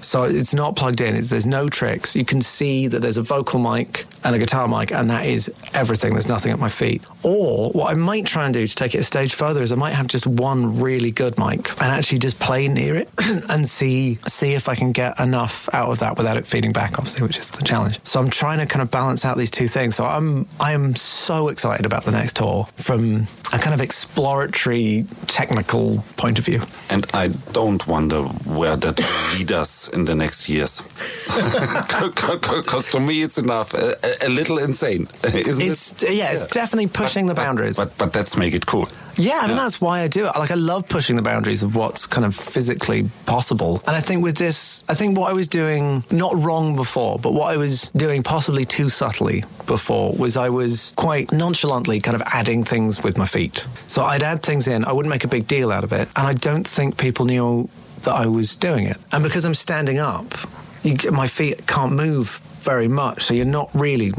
So 0.00 0.24
it's 0.24 0.52
not 0.52 0.74
plugged 0.74 1.00
in. 1.00 1.14
It's, 1.14 1.30
there's 1.30 1.46
no 1.46 1.68
tricks. 1.68 2.16
You 2.16 2.24
can 2.24 2.42
see 2.42 2.88
that 2.88 3.00
there's 3.00 3.18
a 3.18 3.22
vocal 3.22 3.60
mic 3.60 4.06
and 4.24 4.34
a 4.34 4.38
guitar 4.38 4.66
mic, 4.66 4.90
and 4.90 5.08
that 5.10 5.26
is 5.26 5.54
everything. 5.72 6.14
There's 6.14 6.28
nothing 6.28 6.50
at 6.50 6.58
my 6.58 6.68
feet. 6.68 7.02
Or 7.22 7.70
what 7.72 7.90
I 7.90 7.94
might 7.94 8.26
try 8.26 8.44
and 8.46 8.54
do 8.54 8.66
to 8.66 8.74
take 8.74 8.94
it 8.94 8.98
a 8.98 9.04
stage 9.04 9.34
further 9.34 9.62
is 9.62 9.72
I 9.72 9.76
might 9.76 9.94
have 9.94 10.06
just 10.06 10.26
one 10.26 10.80
really 10.80 11.10
good 11.10 11.38
mic 11.38 11.70
and 11.82 11.92
actually 11.92 12.18
just 12.18 12.38
play 12.40 12.68
near 12.68 12.96
it 12.96 13.08
and 13.48 13.68
see 13.68 14.16
see 14.26 14.54
if 14.54 14.68
I 14.68 14.74
can 14.74 14.92
get 14.92 15.18
enough 15.20 15.68
out 15.72 15.90
of 15.90 15.98
that 16.00 16.16
without 16.16 16.36
it 16.36 16.46
feeding 16.46 16.72
back, 16.72 16.98
obviously, 16.98 17.22
which 17.22 17.38
is 17.38 17.50
the 17.50 17.64
challenge. 17.64 18.00
So 18.04 18.20
I'm 18.20 18.30
trying 18.30 18.58
to 18.58 18.66
kind 18.66 18.82
of 18.82 18.90
balance 18.90 19.24
out 19.24 19.36
these 19.36 19.50
two 19.50 19.68
things. 19.68 19.94
So 19.96 20.04
I'm 20.04 20.46
I 20.60 20.72
am 20.72 20.94
so 20.96 21.48
excited 21.48 21.86
about 21.86 22.04
the 22.04 22.12
next 22.12 22.36
tour 22.36 22.66
from 22.76 23.26
a 23.52 23.58
kind 23.58 23.74
of 23.74 23.80
exploratory 23.80 25.04
technical 25.26 26.02
point 26.16 26.38
of 26.38 26.44
view. 26.46 26.62
And 26.88 27.06
I 27.12 27.28
don't 27.52 27.86
wonder 27.86 28.22
where 28.22 28.76
that 28.76 28.98
will 28.98 29.38
lead 29.38 29.52
us 29.52 29.88
in 29.88 30.06
the 30.06 30.14
next 30.14 30.48
years. 30.48 30.82
Because 32.62 32.86
to 32.92 33.00
me, 33.00 33.22
it's 33.22 33.38
enough. 33.38 33.74
A, 33.74 33.94
a 34.22 34.28
little 34.28 34.58
insane, 34.58 35.08
isn't 35.24 35.66
It's 35.66 36.02
it? 36.02 36.14
yeah, 36.14 36.32
it's 36.32 36.46
definitely 36.46 36.88
pushing 36.88 37.11
the 37.26 37.34
boundaries. 37.34 37.76
But, 37.76 37.94
but 37.98 38.14
let's 38.14 38.36
make 38.36 38.54
it 38.54 38.66
cool. 38.66 38.88
Yeah, 39.16 39.40
I 39.42 39.46
mean 39.46 39.56
Yeah. 39.56 39.62
that's 39.64 39.80
why 39.80 40.00
I 40.00 40.08
do 40.08 40.26
it. 40.26 40.32
Like 40.36 40.50
I 40.50 40.54
love 40.54 40.88
pushing 40.88 41.16
the 41.16 41.22
boundaries 41.22 41.62
of 41.62 41.76
what's 41.76 42.06
kind 42.06 42.24
of 42.24 42.34
physically 42.34 43.10
possible. 43.26 43.82
And 43.86 43.94
I 43.94 44.00
think 44.00 44.22
with 44.24 44.36
this, 44.38 44.84
I 44.88 44.94
think 44.94 45.18
what 45.18 45.28
I 45.30 45.34
was 45.34 45.48
doing 45.48 46.02
not 46.10 46.34
wrong 46.34 46.76
before, 46.76 47.18
but 47.18 47.32
what 47.34 47.52
I 47.52 47.58
was 47.58 47.90
doing 47.94 48.22
possibly 48.22 48.64
too 48.64 48.88
subtly 48.88 49.44
before 49.66 50.12
was 50.14 50.36
I 50.36 50.48
was 50.48 50.94
quite 50.96 51.30
nonchalantly 51.30 52.00
kind 52.00 52.14
of 52.14 52.22
adding 52.26 52.64
things 52.64 53.02
with 53.02 53.18
my 53.18 53.26
feet. 53.26 53.64
So 53.86 54.02
I'd 54.04 54.22
add 54.22 54.42
things 54.42 54.66
in, 54.66 54.84
I 54.84 54.92
wouldn't 54.92 55.10
make 55.10 55.24
a 55.24 55.28
big 55.28 55.46
deal 55.46 55.70
out 55.70 55.84
of 55.84 55.92
it, 55.92 56.08
and 56.16 56.26
I 56.26 56.32
don't 56.32 56.66
think 56.66 56.96
people 56.96 57.26
knew 57.26 57.68
that 58.04 58.14
I 58.14 58.26
was 58.26 58.56
doing 58.56 58.86
it. 58.86 58.96
And 59.12 59.22
because 59.22 59.44
I'm 59.44 59.54
standing 59.54 59.98
up, 59.98 60.34
you, 60.82 60.96
my 61.12 61.26
feet 61.28 61.66
can't 61.66 61.92
move 61.92 62.40
very 62.62 62.88
much, 62.88 63.24
so 63.24 63.34
you're 63.34 63.44
not 63.44 63.70
really 63.74 64.12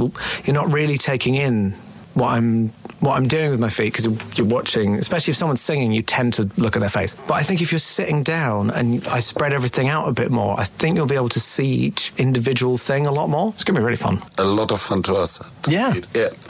you're 0.45 0.53
not 0.53 0.71
really 0.71 0.97
taking 0.97 1.35
in 1.35 1.71
what 2.13 2.29
I'm 2.33 2.71
what 3.03 3.17
I'm 3.17 3.27
doing 3.27 3.51
with 3.51 3.59
my 3.59 3.69
feet 3.69 3.93
because 3.93 4.37
you're 4.37 4.47
watching, 4.47 4.95
especially 4.95 5.31
if 5.31 5.37
someone's 5.37 5.61
singing, 5.61 5.91
you 5.91 6.01
tend 6.01 6.33
to 6.33 6.49
look 6.57 6.75
at 6.75 6.79
their 6.79 6.89
face. 6.89 7.15
But 7.27 7.35
I 7.35 7.43
think 7.43 7.61
if 7.61 7.71
you're 7.71 7.79
sitting 7.79 8.23
down 8.23 8.69
and 8.69 9.05
I 9.07 9.19
spread 9.19 9.53
everything 9.53 9.87
out 9.89 10.07
a 10.07 10.13
bit 10.13 10.31
more, 10.31 10.59
I 10.59 10.63
think 10.63 10.95
you'll 10.95 11.05
be 11.05 11.15
able 11.15 11.29
to 11.29 11.39
see 11.39 11.67
each 11.67 12.13
individual 12.17 12.77
thing 12.77 13.05
a 13.05 13.11
lot 13.11 13.27
more. 13.27 13.51
It's 13.53 13.63
going 13.63 13.75
to 13.75 13.81
be 13.81 13.85
really 13.85 13.97
fun. 13.97 14.21
a 14.37 14.43
lot 14.43 14.71
of 14.71 14.81
fun 14.81 15.03
to 15.03 15.15
us. 15.15 15.51
Yeah. 15.67 15.93
yeah. 16.13 16.29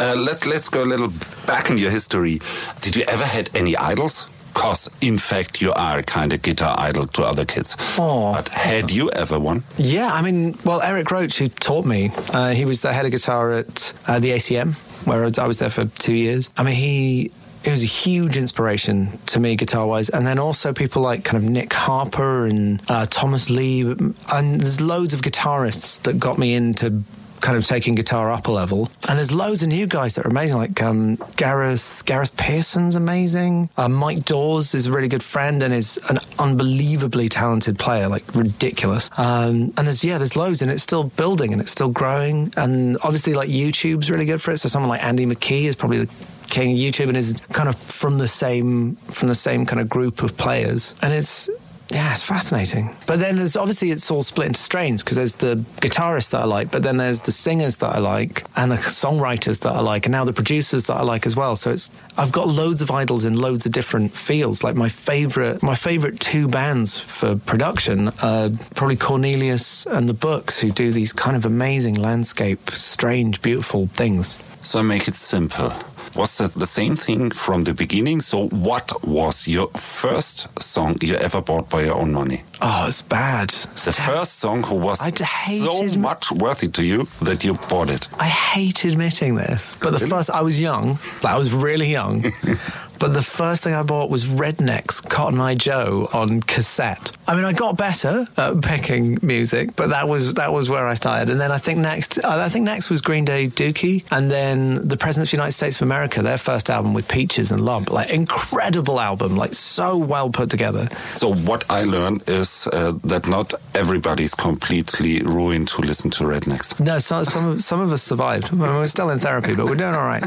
uh, 0.00 0.14
let's 0.16 0.46
let's 0.46 0.68
go 0.68 0.84
a 0.84 0.86
little 0.86 1.12
back 1.46 1.70
in 1.70 1.78
your 1.78 1.90
history. 1.90 2.40
Did 2.80 2.96
you 2.96 3.04
ever 3.04 3.24
had 3.24 3.50
any 3.54 3.76
idols? 3.76 4.28
Cause 4.60 4.94
in 5.00 5.16
fact 5.16 5.62
you 5.62 5.72
are 5.72 6.02
kind 6.02 6.34
of 6.34 6.42
guitar 6.42 6.74
idol 6.78 7.06
to 7.06 7.24
other 7.24 7.46
kids. 7.46 7.78
But 7.96 8.50
had 8.50 8.90
you 8.90 9.08
ever 9.12 9.38
one? 9.38 9.62
Yeah, 9.78 10.10
I 10.12 10.20
mean, 10.20 10.54
well, 10.66 10.82
Eric 10.82 11.10
Roche, 11.10 11.38
who 11.38 11.48
taught 11.48 11.86
me, 11.86 12.10
uh, 12.34 12.50
he 12.50 12.66
was 12.66 12.82
the 12.82 12.92
head 12.92 13.06
of 13.06 13.10
guitar 13.10 13.52
at 13.52 13.94
uh, 14.06 14.18
the 14.18 14.32
ACM, 14.32 14.74
where 15.06 15.24
I 15.24 15.46
was 15.46 15.60
there 15.60 15.70
for 15.70 15.86
two 15.86 16.12
years. 16.14 16.52
I 16.58 16.62
mean, 16.62 16.76
he. 16.76 17.30
It 17.62 17.70
was 17.70 17.82
a 17.82 17.86
huge 17.86 18.36
inspiration 18.38 19.18
to 19.26 19.40
me, 19.40 19.54
guitar 19.56 19.86
wise. 19.86 20.08
And 20.08 20.26
then 20.26 20.38
also 20.38 20.72
people 20.72 21.02
like 21.02 21.24
kind 21.24 21.42
of 21.42 21.50
Nick 21.50 21.72
Harper 21.74 22.46
and 22.46 22.82
uh, 22.90 23.04
Thomas 23.04 23.50
Leeb. 23.50 24.14
And 24.32 24.60
there's 24.60 24.80
loads 24.80 25.12
of 25.12 25.20
guitarists 25.20 26.02
that 26.02 26.18
got 26.18 26.38
me 26.38 26.54
into 26.54 27.02
kind 27.40 27.56
of 27.56 27.64
taking 27.64 27.94
guitar 27.94 28.30
up 28.30 28.46
a 28.46 28.50
level. 28.50 28.90
And 29.08 29.18
there's 29.18 29.32
loads 29.32 29.62
of 29.62 29.68
new 29.68 29.86
guys 29.86 30.14
that 30.14 30.26
are 30.26 30.28
amazing, 30.28 30.58
like 30.58 30.82
um, 30.82 31.16
Gareth 31.36 32.02
Gareth 32.06 32.36
Pearson's 32.36 32.94
amazing. 32.94 33.70
Uh, 33.76 33.88
Mike 33.88 34.24
Dawes 34.24 34.74
is 34.74 34.86
a 34.86 34.92
really 34.92 35.08
good 35.08 35.22
friend 35.22 35.62
and 35.62 35.72
is 35.74 35.98
an 36.08 36.18
unbelievably 36.38 37.28
talented 37.28 37.78
player, 37.78 38.08
like 38.08 38.24
ridiculous. 38.34 39.10
Um, 39.18 39.72
and 39.76 39.86
there's 39.86 40.04
yeah, 40.04 40.18
there's 40.18 40.36
loads, 40.36 40.62
and 40.62 40.70
it's 40.70 40.82
still 40.82 41.04
building 41.04 41.52
and 41.52 41.60
it's 41.60 41.70
still 41.70 41.90
growing. 41.90 42.52
And 42.56 42.98
obviously, 43.02 43.34
like 43.34 43.48
YouTube's 43.48 44.10
really 44.10 44.26
good 44.26 44.42
for 44.42 44.52
it. 44.52 44.58
So 44.58 44.68
someone 44.68 44.88
like 44.88 45.02
Andy 45.02 45.26
McKee 45.26 45.64
is 45.64 45.76
probably 45.76 46.04
the 46.04 46.12
king 46.48 46.72
of 46.72 46.78
YouTube 46.78 47.08
and 47.08 47.16
is 47.16 47.44
kind 47.52 47.68
of 47.68 47.76
from 47.76 48.18
the 48.18 48.28
same 48.28 48.96
from 48.96 49.28
the 49.28 49.34
same 49.34 49.64
kind 49.64 49.80
of 49.80 49.88
group 49.88 50.22
of 50.22 50.36
players. 50.36 50.94
And 51.02 51.12
it's 51.12 51.48
yeah, 51.90 52.12
it's 52.12 52.22
fascinating. 52.22 52.94
But 53.06 53.18
then 53.18 53.36
there's 53.36 53.56
obviously 53.56 53.90
it's 53.90 54.10
all 54.10 54.22
split 54.22 54.46
into 54.46 54.60
strains 54.60 55.02
because 55.02 55.16
there's 55.16 55.36
the 55.36 55.56
guitarists 55.80 56.30
that 56.30 56.42
I 56.42 56.44
like, 56.44 56.70
but 56.70 56.82
then 56.82 56.98
there's 56.98 57.22
the 57.22 57.32
singers 57.32 57.76
that 57.78 57.96
I 57.96 57.98
like 57.98 58.44
and 58.56 58.70
the 58.70 58.76
songwriters 58.76 59.60
that 59.60 59.72
I 59.72 59.80
like, 59.80 60.06
and 60.06 60.12
now 60.12 60.24
the 60.24 60.32
producers 60.32 60.86
that 60.86 60.94
I 60.94 61.02
like 61.02 61.26
as 61.26 61.34
well. 61.34 61.56
So 61.56 61.72
it's 61.72 61.94
I've 62.16 62.32
got 62.32 62.48
loads 62.48 62.80
of 62.80 62.90
idols 62.90 63.24
in 63.24 63.34
loads 63.40 63.66
of 63.66 63.72
different 63.72 64.12
fields. 64.12 64.62
Like 64.62 64.76
my 64.76 64.88
favorite, 64.88 65.62
my 65.62 65.74
favorite 65.74 66.20
two 66.20 66.46
bands 66.46 66.98
for 66.98 67.34
production 67.34 68.08
are 68.22 68.50
probably 68.74 68.96
Cornelius 68.96 69.86
and 69.86 70.08
the 70.08 70.14
Books, 70.14 70.60
who 70.60 70.70
do 70.70 70.92
these 70.92 71.12
kind 71.12 71.36
of 71.36 71.44
amazing 71.44 71.94
landscape, 71.94 72.70
strange, 72.70 73.42
beautiful 73.42 73.88
things. 73.88 74.38
So 74.62 74.82
make 74.82 75.08
it 75.08 75.14
simple. 75.14 75.72
Was 76.14 76.38
that 76.38 76.54
the 76.54 76.66
same 76.66 76.96
thing 76.96 77.30
from 77.30 77.62
the 77.62 77.72
beginning? 77.72 78.20
So 78.20 78.48
what 78.48 78.92
was 79.04 79.46
your 79.46 79.68
first 79.68 80.48
song 80.60 80.96
you 81.02 81.14
ever 81.14 81.40
bought 81.40 81.70
by 81.70 81.84
your 81.84 81.94
own 81.94 82.12
money? 82.12 82.42
Oh, 82.60 82.86
it's 82.88 83.00
bad. 83.02 83.50
The 83.50 83.92
first 83.92 84.38
song 84.38 84.64
who 84.64 84.74
was 84.74 84.98
so 84.98 85.84
much 85.98 86.32
worthy 86.32 86.68
to 86.68 86.82
you 86.82 87.06
that 87.22 87.44
you 87.44 87.54
bought 87.68 87.90
it. 87.90 88.08
I 88.18 88.26
hate 88.26 88.84
admitting 88.84 89.36
this, 89.36 89.76
but 89.80 89.92
the 89.92 90.06
first 90.06 90.30
I 90.30 90.42
was 90.42 90.60
young, 90.60 90.98
like 91.22 91.34
I 91.34 91.38
was 91.38 91.52
really 91.52 91.90
young. 91.90 92.32
but 93.00 93.14
the 93.14 93.22
first 93.22 93.64
thing 93.64 93.72
I 93.74 93.82
bought 93.82 94.10
was 94.10 94.26
Rednex 94.26 95.08
Cotton 95.08 95.40
Eye 95.40 95.54
Joe 95.54 96.08
on 96.12 96.42
cassette. 96.42 97.16
I 97.26 97.34
mean, 97.34 97.46
I 97.46 97.54
got 97.54 97.78
better 97.78 98.26
at 98.36 98.60
picking 98.60 99.18
music, 99.22 99.74
but 99.74 99.88
that 99.88 100.06
was 100.06 100.34
that 100.34 100.52
was 100.52 100.68
where 100.68 100.86
I 100.86 100.94
started. 100.94 101.30
And 101.30 101.40
then 101.40 101.50
I 101.50 101.58
think 101.58 101.78
next, 101.78 102.22
I 102.22 102.48
think 102.50 102.66
next 102.66 102.90
was 102.90 103.00
Green 103.00 103.24
Day 103.24 103.48
Dookie, 103.48 104.04
and 104.10 104.30
then 104.30 104.86
the 104.86 104.98
Presidents 104.98 105.30
of 105.30 105.32
the 105.32 105.36
United 105.38 105.52
States 105.52 105.76
of 105.76 105.82
America, 105.82 106.22
their 106.22 106.38
first 106.38 106.68
album 106.68 106.92
with 106.92 107.08
Peaches 107.08 107.50
and 107.50 107.62
Lump, 107.64 107.90
like 107.90 108.10
incredible 108.10 109.00
album, 109.00 109.36
like 109.36 109.54
so 109.54 109.96
well 109.96 110.28
put 110.28 110.50
together. 110.50 110.88
So 111.12 111.32
what 111.32 111.64
I 111.70 111.84
learned 111.84 112.28
is 112.28 112.68
uh, 112.72 112.92
that 113.04 113.26
not 113.26 113.54
everybody's 113.74 114.34
completely 114.34 115.20
ruined 115.20 115.68
to 115.68 115.80
listen 115.82 116.10
to 116.10 116.24
Rednex. 116.24 116.78
No, 116.80 116.98
so, 116.98 117.24
some 117.24 117.60
some 117.60 117.80
of 117.80 117.92
us 117.92 118.02
survived. 118.02 118.52
We're 118.52 118.86
still 118.86 119.10
in 119.10 119.18
therapy, 119.18 119.54
but 119.54 119.66
we're 119.66 119.76
doing 119.76 119.94
all 119.94 120.06
right. 120.06 120.24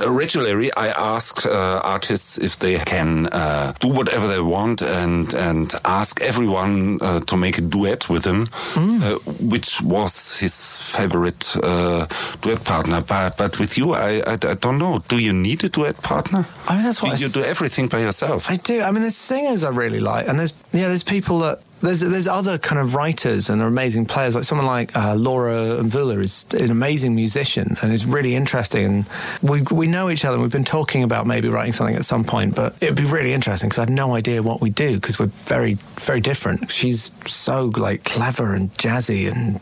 Regularly, 0.06 0.72
I 0.76 0.88
ask 0.88 1.46
uh, 1.46 1.80
artists 1.84 2.38
if 2.38 2.58
they 2.58 2.78
can 2.78 3.26
uh, 3.26 3.72
do 3.80 3.88
whatever 3.88 4.26
they 4.26 4.40
want 4.40 4.82
and 4.82 5.32
and 5.34 5.72
ask 5.84 6.20
everyone 6.22 6.98
uh, 7.00 7.20
to 7.20 7.36
make 7.36 7.58
a 7.58 7.62
duet 7.62 8.08
with 8.08 8.24
him, 8.24 8.48
uh, 8.76 9.18
which 9.40 9.80
was 9.82 10.38
his 10.40 10.76
favorite 10.76 11.56
uh, 11.62 12.06
duet 12.40 12.64
partner. 12.64 13.00
But 13.00 13.36
but 13.36 13.58
with 13.58 13.76
you, 13.78 13.92
I, 13.92 14.22
I 14.26 14.32
I 14.32 14.54
don't 14.54 14.78
know. 14.78 15.00
Do 15.08 15.18
you 15.18 15.32
need 15.32 15.64
a 15.64 15.68
duet 15.68 16.02
partner? 16.02 16.46
I 16.68 16.74
mean, 16.74 16.84
that's 16.84 17.02
what 17.02 17.20
you, 17.20 17.26
I 17.26 17.28
you 17.28 17.32
do 17.32 17.42
everything 17.42 17.88
by 17.88 18.00
yourself. 18.00 18.50
I 18.50 18.56
do. 18.56 18.82
I 18.82 18.90
mean, 18.90 19.02
there's 19.02 19.16
singers 19.16 19.64
I 19.64 19.70
really 19.70 20.00
like, 20.00 20.28
and 20.28 20.38
there's 20.38 20.62
yeah, 20.72 20.88
there's 20.88 21.04
people 21.04 21.38
that 21.40 21.60
there's 21.80 22.00
there's 22.00 22.28
other 22.28 22.58
kind 22.58 22.80
of 22.80 22.94
writers 22.94 23.50
and 23.50 23.62
amazing 23.62 24.06
players. 24.06 24.34
Like 24.34 24.44
someone 24.44 24.66
like 24.66 24.96
uh, 24.96 25.14
Laura 25.14 25.78
Mvula 25.82 26.20
is 26.20 26.46
an 26.54 26.70
amazing 26.70 27.14
musician 27.14 27.76
and 27.82 27.92
is 27.92 28.04
really 28.04 28.34
interesting. 28.34 28.84
And 28.84 29.06
we 29.42 29.62
we 29.62 29.86
know 29.86 30.10
each 30.10 30.24
other. 30.24 30.34
and 30.34 30.42
We've 30.42 30.52
been 30.52 30.64
talking 30.64 31.02
about 31.02 31.26
maybe 31.26 31.48
writing 31.48 31.72
something 31.72 31.96
at 31.96 32.04
some 32.04 32.24
point, 32.24 32.54
but 32.54 32.74
it'd 32.80 32.96
be 32.96 33.04
really 33.04 33.32
interesting 33.32 33.68
because 33.68 33.78
I 33.78 33.82
have 33.82 33.90
no 33.90 34.14
idea 34.14 34.42
what 34.42 34.60
we 34.60 34.70
do 34.70 34.96
because 34.96 35.18
we're 35.18 35.26
very 35.46 35.74
very 36.00 36.20
different. 36.20 36.70
She's 36.70 37.10
so 37.26 37.66
like 37.76 38.04
clever 38.04 38.54
and 38.54 38.72
jazzy, 38.74 39.30
and 39.30 39.60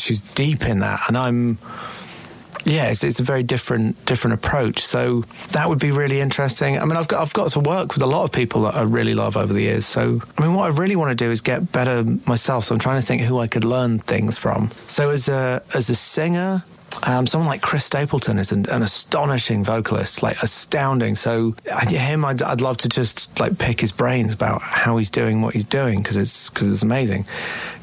she's 0.00 0.20
deep 0.20 0.62
in 0.64 0.80
that, 0.80 1.00
and 1.08 1.16
I'm 1.16 1.58
yeah, 2.66 2.90
it's, 2.90 3.04
it's 3.04 3.20
a 3.20 3.22
very 3.22 3.44
different 3.44 4.04
different 4.06 4.34
approach. 4.34 4.80
So 4.80 5.22
that 5.52 5.68
would 5.68 5.78
be 5.78 5.92
really 5.92 6.20
interesting. 6.20 6.78
I 6.78 6.84
mean, 6.84 6.96
I've 6.96 7.06
got 7.06 7.22
I've 7.22 7.32
got 7.32 7.50
to 7.50 7.60
work 7.60 7.94
with 7.94 8.02
a 8.02 8.06
lot 8.06 8.24
of 8.24 8.32
people 8.32 8.62
that 8.62 8.74
I 8.74 8.82
really 8.82 9.14
love 9.14 9.36
over 9.36 9.52
the 9.52 9.62
years. 9.62 9.86
So 9.86 10.20
I 10.36 10.42
mean, 10.42 10.52
what 10.52 10.64
I 10.64 10.74
really 10.74 10.96
want 10.96 11.16
to 11.16 11.24
do 11.24 11.30
is 11.30 11.40
get 11.40 11.70
better 11.70 12.02
myself. 12.26 12.64
So 12.64 12.74
I'm 12.74 12.80
trying 12.80 13.00
to 13.00 13.06
think 13.06 13.22
who 13.22 13.38
I 13.38 13.46
could 13.46 13.64
learn 13.64 14.00
things 14.00 14.36
from. 14.36 14.70
So 14.88 15.10
as 15.10 15.28
a 15.28 15.62
as 15.74 15.88
a 15.88 15.94
singer. 15.94 16.64
Um, 17.06 17.26
someone 17.26 17.48
like 17.48 17.60
Chris 17.60 17.84
Stapleton 17.84 18.38
is 18.38 18.52
an, 18.52 18.70
an 18.70 18.80
astonishing 18.80 19.62
vocalist, 19.62 20.22
like 20.22 20.42
astounding. 20.42 21.14
So 21.14 21.54
him, 21.88 22.24
I'd, 22.24 22.40
I'd 22.40 22.62
love 22.62 22.78
to 22.78 22.88
just 22.88 23.38
like 23.38 23.58
pick 23.58 23.82
his 23.82 23.92
brains 23.92 24.32
about 24.32 24.62
how 24.62 24.96
he's 24.96 25.10
doing 25.10 25.42
what 25.42 25.52
he's 25.52 25.66
doing 25.66 25.98
because 25.98 26.16
it's 26.16 26.48
because 26.48 26.72
it's 26.72 26.82
amazing. 26.82 27.26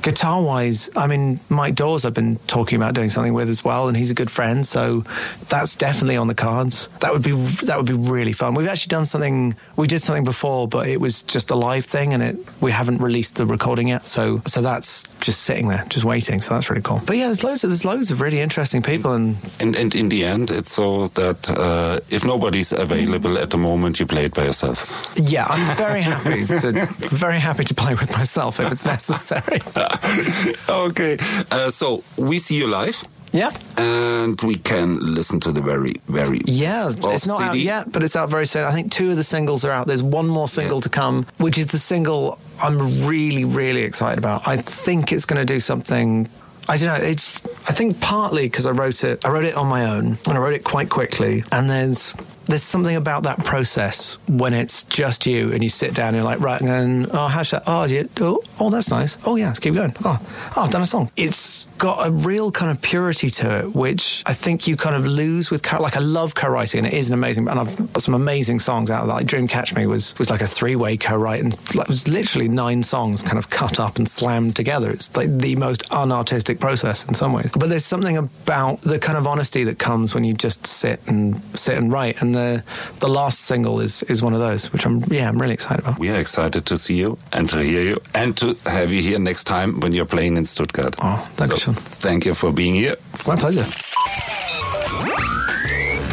Guitar 0.03 0.41
wise, 0.41 0.89
I 0.95 1.07
mean, 1.07 1.39
Mike 1.49 1.75
Dawes, 1.75 2.05
I've 2.05 2.13
been 2.13 2.35
talking 2.45 2.75
about 2.75 2.93
doing 2.93 3.09
something 3.09 3.33
with 3.33 3.49
as 3.49 3.63
well, 3.63 3.87
and 3.87 3.97
he's 3.97 4.11
a 4.11 4.13
good 4.13 4.29
friend, 4.29 4.65
so 4.65 5.03
that's 5.49 5.75
definitely 5.77 6.17
on 6.17 6.27
the 6.27 6.35
cards. 6.35 6.87
That 6.99 7.13
would 7.13 7.23
be 7.23 7.31
that 7.65 7.77
would 7.77 7.87
be 7.87 7.93
really 7.93 8.33
fun. 8.33 8.53
We've 8.53 8.67
actually 8.67 8.91
done 8.91 9.05
something. 9.05 9.55
We 9.75 9.87
did 9.87 10.01
something 10.01 10.23
before, 10.23 10.67
but 10.67 10.87
it 10.87 10.99
was 10.99 11.23
just 11.23 11.49
a 11.49 11.55
live 11.55 11.85
thing, 11.85 12.13
and 12.13 12.21
it 12.21 12.37
we 12.61 12.71
haven't 12.71 12.99
released 13.01 13.37
the 13.37 13.45
recording 13.45 13.87
yet. 13.87 14.05
So 14.07 14.41
so 14.45 14.61
that's 14.61 15.03
just 15.19 15.43
sitting 15.43 15.69
there, 15.69 15.85
just 15.89 16.05
waiting. 16.05 16.41
So 16.41 16.53
that's 16.53 16.69
really 16.69 16.81
cool. 16.83 17.01
But 17.05 17.17
yeah, 17.17 17.27
there's 17.27 17.43
loads 17.43 17.63
of 17.63 17.69
there's 17.69 17.85
loads 17.85 18.11
of 18.11 18.21
really 18.21 18.41
interesting 18.41 18.81
people, 18.81 19.13
and 19.13 19.37
And, 19.59 19.75
and 19.75 19.95
in 19.95 20.09
the 20.09 20.25
end, 20.25 20.51
it's 20.51 20.73
so 20.73 21.07
that 21.07 21.49
uh, 21.49 21.99
if 22.09 22.23
nobody's 22.25 22.73
available 22.73 23.37
at 23.37 23.49
the 23.49 23.57
moment, 23.57 23.99
you 23.99 24.05
play 24.05 24.25
it 24.25 24.33
by 24.33 24.43
yourself. 24.45 25.13
yeah, 25.15 25.45
I'm 25.49 25.77
very 25.77 26.01
happy 26.01 26.45
to 26.45 26.87
very 27.09 27.39
happy 27.39 27.63
to 27.63 27.73
play 27.73 27.95
with 27.95 28.11
myself 28.11 28.59
if 28.59 28.71
it's 28.71 28.85
necessary. 28.85 29.61
okay, 30.69 31.17
uh, 31.51 31.69
so 31.69 32.03
we 32.17 32.39
see 32.39 32.57
you 32.57 32.67
live. 32.67 33.03
Yeah. 33.33 33.51
And 33.77 34.39
we 34.41 34.55
can 34.55 34.99
listen 35.15 35.39
to 35.41 35.51
the 35.51 35.61
very, 35.61 35.93
very 36.07 36.41
Yeah, 36.45 36.91
it's 36.91 37.25
not 37.25 37.41
out 37.41 37.57
yet, 37.57 37.91
but 37.91 38.03
it's 38.03 38.15
out 38.15 38.29
very 38.29 38.45
soon. 38.45 38.63
I 38.63 38.71
think 38.71 38.91
two 38.91 39.09
of 39.09 39.17
the 39.17 39.23
singles 39.23 39.65
are 39.65 39.71
out. 39.71 39.87
There's 39.87 40.03
one 40.03 40.27
more 40.27 40.47
single 40.47 40.81
to 40.81 40.89
come, 40.89 41.25
which 41.39 41.57
is 41.57 41.67
the 41.67 41.79
single 41.79 42.39
I'm 42.61 43.07
really, 43.07 43.43
really 43.43 43.81
excited 43.81 44.19
about. 44.19 44.47
I 44.47 44.57
think 44.57 45.11
it's 45.11 45.25
going 45.25 45.45
to 45.45 45.51
do 45.51 45.59
something. 45.59 46.29
I 46.69 46.77
don't 46.77 46.87
know. 46.87 47.05
It's. 47.05 47.45
I 47.67 47.73
think 47.73 47.99
partly 47.99 48.43
because 48.43 48.67
I 48.67 48.71
wrote 48.71 49.03
it. 49.03 49.25
I 49.25 49.29
wrote 49.29 49.45
it 49.45 49.55
on 49.55 49.67
my 49.67 49.85
own, 49.85 50.19
and 50.27 50.37
I 50.37 50.37
wrote 50.37 50.53
it 50.53 50.63
quite 50.63 50.89
quickly. 50.89 51.43
And 51.51 51.69
there's 51.69 52.13
there's 52.45 52.63
something 52.63 52.95
about 52.95 53.23
that 53.23 53.43
process 53.43 54.17
when 54.27 54.53
it's 54.53 54.83
just 54.83 55.25
you 55.25 55.51
and 55.51 55.63
you 55.63 55.69
sit 55.69 55.93
down 55.93 56.09
and 56.09 56.17
you're 56.17 56.25
like, 56.25 56.39
right, 56.39 56.61
and 56.61 57.07
oh, 57.11 57.27
how's 57.27 57.51
that? 57.51 57.63
Oh, 57.67 57.85
you, 57.85 58.09
oh, 58.21 58.41
oh, 58.59 58.69
that's 58.69 58.89
nice. 58.89 59.17
Oh, 59.25 59.35
yeah, 59.35 59.47
let's 59.47 59.59
keep 59.59 59.73
going. 59.73 59.93
Oh, 60.03 60.19
oh, 60.57 60.61
I've 60.61 60.71
done 60.71 60.81
a 60.81 60.85
song. 60.85 61.11
It's 61.15 61.65
got 61.77 62.07
a 62.07 62.11
real 62.11 62.51
kind 62.51 62.71
of 62.71 62.81
purity 62.81 63.29
to 63.29 63.59
it, 63.59 63.75
which 63.75 64.23
I 64.25 64.33
think 64.33 64.67
you 64.67 64.77
kind 64.77 64.95
of 64.95 65.07
lose 65.07 65.49
with 65.51 65.63
like 65.73 65.97
I 65.97 66.01
love 66.01 66.35
co-writing 66.35 66.79
and 66.79 66.87
it 66.87 66.93
is 66.93 67.09
an 67.09 67.13
amazing, 67.13 67.47
and 67.47 67.59
I've 67.59 67.93
got 67.93 68.03
some 68.03 68.13
amazing 68.13 68.59
songs 68.59 68.91
out 68.91 69.01
of 69.01 69.07
that. 69.07 69.13
Like 69.13 69.25
Dream 69.25 69.47
Catch 69.47 69.75
Me 69.75 69.87
was 69.87 70.17
was 70.19 70.29
like 70.29 70.41
a 70.41 70.47
three 70.47 70.75
way 70.75 70.97
co-write 70.97 71.41
and 71.41 71.53
like, 71.75 71.85
it 71.85 71.89
was 71.89 72.07
literally 72.07 72.47
nine 72.47 72.83
songs 72.83 73.21
kind 73.21 73.37
of 73.37 73.49
cut 73.49 73.79
up 73.79 73.97
and 73.97 74.07
slammed 74.07 74.55
together. 74.55 74.91
It's 74.91 75.15
like 75.15 75.29
the 75.29 75.55
most 75.55 75.83
unartistic 75.89 76.59
process 76.59 77.07
in 77.07 77.13
some 77.13 77.33
ways. 77.33 77.51
But 77.51 77.69
there's 77.69 77.85
something 77.85 78.17
about 78.17 78.81
the 78.81 78.99
kind 78.99 79.17
of 79.17 79.27
honesty 79.27 79.63
that 79.65 79.79
comes 79.79 80.13
when 80.13 80.23
you 80.23 80.33
just 80.33 80.67
sit 80.67 81.01
and 81.07 81.41
sit 81.57 81.77
and 81.77 81.91
write. 81.91 82.21
And 82.21 82.32
the 82.33 82.63
the 82.99 83.07
last 83.07 83.39
single 83.39 83.79
is 83.79 84.03
is 84.03 84.21
one 84.21 84.33
of 84.33 84.39
those, 84.39 84.71
which 84.73 84.85
I'm 84.85 85.03
yeah 85.09 85.29
I'm 85.29 85.41
really 85.41 85.53
excited 85.53 85.79
about. 85.85 85.99
We 85.99 86.09
are 86.09 86.19
excited 86.19 86.65
to 86.65 86.77
see 86.77 86.95
you 86.95 87.17
and 87.31 87.49
to 87.49 87.57
hear 87.57 87.81
you 87.81 87.97
and 88.13 88.35
to 88.37 88.55
have 88.65 88.91
you 88.91 89.01
here 89.01 89.19
next 89.19 89.45
time 89.45 89.79
when 89.79 89.93
you're 89.93 90.09
playing 90.09 90.37
in 90.37 90.45
Stuttgart. 90.45 90.95
Oh, 90.99 91.23
thank 91.35 91.51
you, 91.51 91.57
so, 91.57 91.73
Sean. 91.73 91.75
Thank 91.75 92.25
you 92.25 92.33
for 92.33 92.51
being 92.51 92.75
here. 92.75 92.95
My 93.27 93.35
pleasure. 93.35 93.65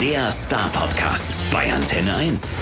Der 0.00 0.32
Star 0.32 0.70
Podcast 0.70 1.34
bei 1.52 1.70
Antenne 1.72 2.16
1. 2.16 2.54